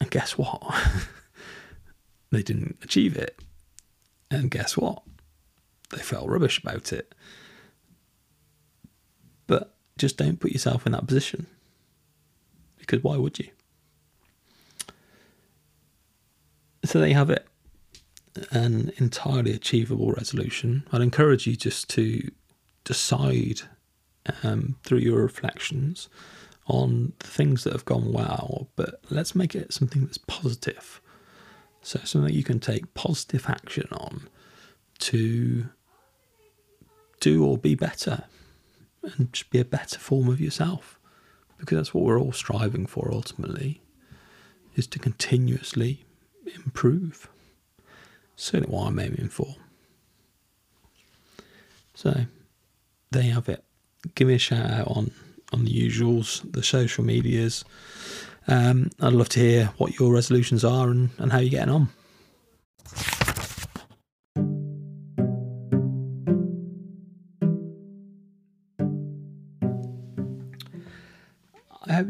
And 0.00 0.10
guess 0.10 0.36
what? 0.36 0.62
they 2.30 2.42
didn't 2.42 2.78
achieve 2.82 3.16
it. 3.16 3.40
And 4.30 4.50
guess 4.50 4.76
what? 4.76 5.02
They 5.90 6.02
felt 6.02 6.28
rubbish 6.28 6.62
about 6.62 6.92
it. 6.92 7.14
But 9.46 9.74
just 9.96 10.18
don't 10.18 10.38
put 10.38 10.52
yourself 10.52 10.84
in 10.84 10.92
that 10.92 11.06
position. 11.06 11.46
Because 12.88 13.04
why 13.04 13.18
would 13.18 13.38
you? 13.38 13.48
So 16.84 16.98
there 16.98 17.08
you 17.08 17.14
have 17.14 17.28
it 17.28 17.46
an 18.50 18.92
entirely 18.96 19.52
achievable 19.52 20.12
resolution. 20.12 20.86
I'd 20.90 21.02
encourage 21.02 21.46
you 21.46 21.54
just 21.54 21.90
to 21.90 22.30
decide 22.84 23.60
um, 24.42 24.76
through 24.84 24.98
your 24.98 25.20
reflections 25.20 26.08
on 26.66 27.12
things 27.20 27.64
that 27.64 27.74
have 27.74 27.84
gone 27.84 28.12
well, 28.12 28.68
but 28.76 29.00
let's 29.10 29.34
make 29.34 29.54
it 29.54 29.72
something 29.72 30.04
that's 30.04 30.18
positive. 30.18 31.00
So, 31.82 32.00
something 32.04 32.32
you 32.32 32.44
can 32.44 32.60
take 32.60 32.94
positive 32.94 33.48
action 33.48 33.88
on 33.92 34.28
to 35.00 35.68
do 37.20 37.44
or 37.44 37.58
be 37.58 37.74
better 37.74 38.24
and 39.02 39.32
just 39.32 39.50
be 39.50 39.58
a 39.58 39.64
better 39.64 39.98
form 39.98 40.28
of 40.28 40.40
yourself. 40.40 40.97
Because 41.58 41.76
that's 41.76 41.94
what 41.94 42.04
we're 42.04 42.20
all 42.20 42.32
striving 42.32 42.86
for 42.86 43.10
ultimately, 43.12 43.80
is 44.76 44.86
to 44.88 44.98
continuously 44.98 46.04
improve 46.64 47.28
certainly 48.36 48.74
what 48.74 48.86
I'm 48.86 48.98
aiming 48.98 49.28
for. 49.28 49.56
So 51.94 52.26
there 53.10 53.22
you 53.22 53.32
have 53.32 53.48
it. 53.48 53.64
Give 54.14 54.28
me 54.28 54.34
a 54.34 54.38
shout 54.38 54.70
out 54.70 54.88
on 54.88 55.10
on 55.52 55.64
the 55.64 55.72
usuals, 55.72 56.50
the 56.52 56.62
social 56.62 57.04
medias. 57.04 57.64
Um, 58.46 58.90
I'd 59.00 59.12
love 59.12 59.28
to 59.30 59.40
hear 59.40 59.66
what 59.78 59.98
your 59.98 60.12
resolutions 60.12 60.64
are 60.64 60.90
and, 60.90 61.10
and 61.18 61.32
how 61.32 61.38
you're 61.38 61.50
getting 61.50 61.74
on. 61.74 61.88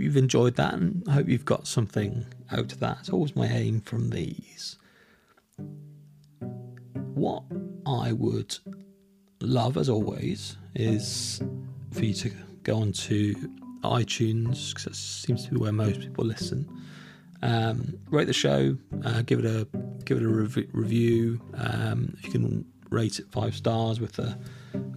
You've 0.08 0.16
enjoyed 0.16 0.56
that 0.56 0.74
and 0.74 1.04
I 1.08 1.12
hope 1.12 1.28
you've 1.28 1.44
got 1.44 1.66
something 1.66 2.26
out 2.50 2.72
of 2.72 2.80
that. 2.80 2.98
It's 3.00 3.10
always 3.10 3.36
my 3.36 3.46
aim 3.46 3.80
from 3.80 4.10
these 4.10 4.76
what 7.18 7.42
I 7.84 8.12
would 8.12 8.56
love, 9.40 9.76
as 9.76 9.88
always, 9.88 10.56
is 10.74 11.42
for 11.92 12.04
you 12.04 12.14
to 12.14 12.30
go 12.62 12.76
on 12.76 12.92
to 12.92 13.34
iTunes 13.82 14.70
because 14.70 14.84
that 14.84 14.96
seems 14.96 15.44
to 15.44 15.50
be 15.50 15.56
where 15.56 15.72
most 15.72 16.00
people 16.00 16.24
listen. 16.24 16.68
Um, 17.42 17.98
rate 18.10 18.26
the 18.26 18.32
show, 18.32 18.76
uh, 19.04 19.22
give 19.22 19.40
it 19.40 19.44
a 19.44 19.66
give 20.04 20.18
it 20.18 20.24
a 20.24 20.28
rev- 20.28 20.68
review. 20.72 21.40
Um, 21.54 22.16
if 22.18 22.26
you 22.26 22.30
can 22.30 22.64
rate 22.90 23.18
it 23.18 23.26
five 23.30 23.54
stars 23.54 24.00
with 24.00 24.18
a, 24.18 24.38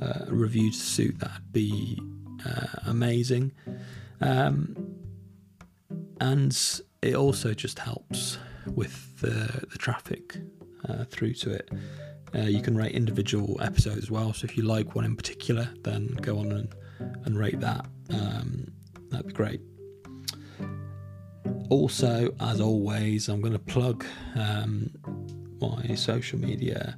uh, 0.02 0.26
a 0.28 0.34
review 0.34 0.72
to 0.72 0.78
suit, 0.78 1.20
that'd 1.20 1.52
be 1.52 2.00
uh, 2.46 2.68
amazing. 2.86 3.52
Um, 4.22 4.91
and 6.22 6.82
it 7.02 7.16
also 7.16 7.54
just 7.54 7.80
helps 7.80 8.38
with 8.68 9.20
the 9.20 9.66
the 9.72 9.78
traffic 9.78 10.38
uh, 10.88 11.04
through 11.06 11.34
to 11.34 11.52
it. 11.52 11.70
Uh, 12.34 12.44
you 12.44 12.62
can 12.62 12.78
rate 12.78 12.94
individual 12.94 13.60
episodes 13.62 13.98
as 13.98 14.12
well. 14.12 14.32
So 14.32 14.46
if 14.46 14.56
you 14.56 14.64
like 14.64 14.96
one 14.96 15.04
in 15.04 15.16
particular, 15.18 15.68
then 15.84 16.08
go 16.22 16.40
on 16.40 16.52
and, 16.54 16.76
and 17.26 17.38
rate 17.38 17.60
that. 17.60 17.86
Um, 18.10 18.72
that'd 19.10 19.28
be 19.28 19.34
great. 19.34 19.60
Also, 21.70 22.34
as 22.40 22.62
always, 22.62 23.28
I'm 23.28 23.42
going 23.42 23.54
to 23.54 23.60
plug 23.60 24.06
um, 24.36 24.90
my 25.60 25.96
social 25.96 26.40
media, 26.40 26.96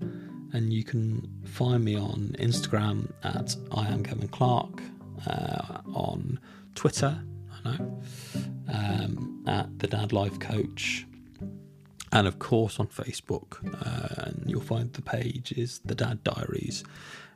and 0.51 0.71
you 0.71 0.83
can 0.83 1.27
find 1.45 1.83
me 1.83 1.95
on 1.95 2.35
Instagram 2.39 3.11
at 3.23 3.55
I 3.71 3.87
am 3.87 4.03
Gavin 4.03 4.27
Clarke, 4.27 4.81
uh, 5.25 5.79
on 5.95 6.39
Twitter, 6.75 7.23
I 7.65 7.69
know, 7.77 8.01
um, 8.71 9.43
at 9.47 9.79
the 9.79 9.87
Dad 9.87 10.13
Life 10.13 10.39
Coach, 10.39 11.05
and 12.11 12.27
of 12.27 12.39
course 12.39 12.79
on 12.79 12.87
Facebook. 12.87 13.57
Uh, 13.85 14.27
and 14.27 14.49
you'll 14.49 14.61
find 14.61 14.93
the 14.93 15.01
page 15.01 15.51
is 15.53 15.79
the 15.85 15.95
Dad 15.95 16.23
Diaries. 16.23 16.83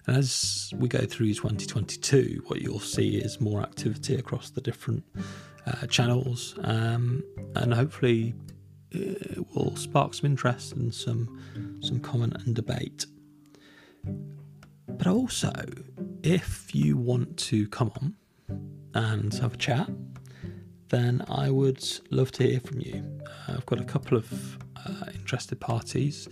And 0.06 0.16
as 0.16 0.74
we 0.78 0.88
go 0.88 1.00
through 1.06 1.34
2022, 1.34 2.44
what 2.48 2.62
you'll 2.62 2.80
see 2.80 3.18
is 3.18 3.42
more 3.42 3.62
activity 3.62 4.16
across 4.16 4.50
the 4.50 4.62
different 4.62 5.04
uh, 5.66 5.86
channels, 5.88 6.56
um, 6.64 7.24
and 7.56 7.74
hopefully 7.74 8.34
it 8.92 9.46
will 9.54 9.76
spark 9.76 10.14
some 10.14 10.30
interest 10.30 10.74
and 10.74 10.94
some 10.94 11.42
some 11.82 12.00
comment 12.00 12.36
and 12.46 12.56
debate. 12.56 13.06
But 14.88 15.08
also, 15.08 15.52
if 16.24 16.74
you 16.74 16.98
want 16.98 17.38
to 17.38 17.68
come 17.68 17.92
on 17.96 18.16
and 18.94 19.34
have 19.36 19.54
a 19.54 19.58
chat, 19.58 19.90
then 20.90 21.24
I 21.30 21.50
would 21.50 21.84
love 22.12 22.32
to 22.34 22.44
hear 22.44 22.60
from 22.60 22.80
you. 22.82 23.04
Uh, 23.26 23.54
I've 23.58 23.66
got 23.66 23.80
a 23.80 23.84
couple 23.84 24.18
of 24.18 24.58
uh, 24.86 25.06
interested 25.14 25.60
parties, 25.60 26.28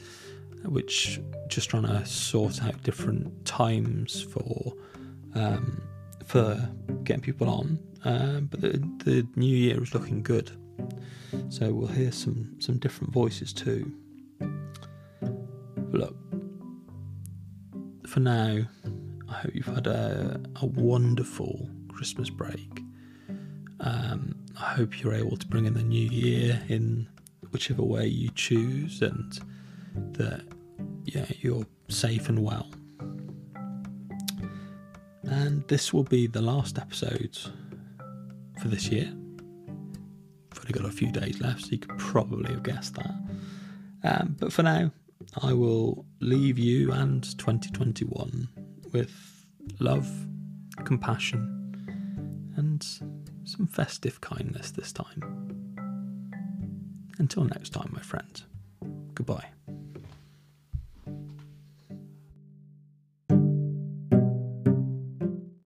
which 0.63 1.19
just 1.47 1.69
trying 1.69 1.83
to 1.83 2.05
sort 2.05 2.63
out 2.63 2.81
different 2.83 3.45
times 3.45 4.21
for 4.21 4.73
um, 5.35 5.81
for 6.25 6.69
getting 7.03 7.21
people 7.21 7.49
on. 7.49 7.79
um, 8.05 8.45
but 8.45 8.61
the, 8.61 8.77
the 9.03 9.27
new 9.35 9.55
year 9.55 9.81
is 9.81 9.93
looking 9.93 10.21
good. 10.23 10.51
So 11.49 11.71
we'll 11.73 11.87
hear 11.87 12.11
some 12.11 12.55
some 12.59 12.77
different 12.77 13.11
voices 13.11 13.51
too. 13.51 13.91
But 14.39 15.93
look, 15.93 16.15
for 18.07 18.19
now, 18.19 18.59
I 19.29 19.33
hope 19.33 19.55
you've 19.55 19.65
had 19.65 19.87
a, 19.87 20.39
a 20.61 20.65
wonderful 20.65 21.69
Christmas 21.89 22.29
break. 22.29 22.81
Um, 23.79 24.35
I 24.57 24.73
hope 24.73 25.01
you're 25.01 25.13
able 25.13 25.37
to 25.37 25.47
bring 25.47 25.65
in 25.65 25.73
the 25.73 25.83
new 25.83 26.09
year 26.09 26.61
in 26.69 27.07
whichever 27.51 27.83
way 27.83 28.07
you 28.07 28.29
choose, 28.35 29.01
and 29.01 29.39
that 30.13 30.43
yeah 31.03 31.25
you're 31.41 31.65
safe 31.89 32.29
and 32.29 32.43
well. 32.43 32.67
And 35.23 35.67
this 35.67 35.91
will 35.91 36.03
be 36.03 36.27
the 36.27 36.41
last 36.41 36.77
episode 36.77 37.37
for 38.61 38.67
this 38.67 38.89
year. 38.89 39.11
I've 40.51 40.59
only 40.59 40.71
got 40.71 40.85
a 40.85 40.91
few 40.91 41.11
days 41.11 41.41
left, 41.41 41.61
so 41.61 41.71
you 41.71 41.79
could 41.79 41.97
probably 41.97 42.53
have 42.53 42.63
guessed 42.63 42.95
that. 42.95 43.13
Um, 44.03 44.35
but 44.39 44.53
for 44.53 44.63
now, 44.63 44.91
I 45.41 45.53
will 45.53 46.05
leave 46.19 46.59
you 46.59 46.91
and 46.91 47.23
2021 47.37 48.47
with 48.93 49.45
love, 49.79 50.09
compassion, 50.83 52.53
and 52.55 52.85
some 53.45 53.67
festive 53.67 54.19
kindness 54.21 54.71
this 54.71 54.91
time. 54.91 55.21
Until 57.17 57.43
next 57.45 57.69
time, 57.69 57.89
my 57.93 58.01
friend, 58.01 58.41
goodbye. 59.13 59.49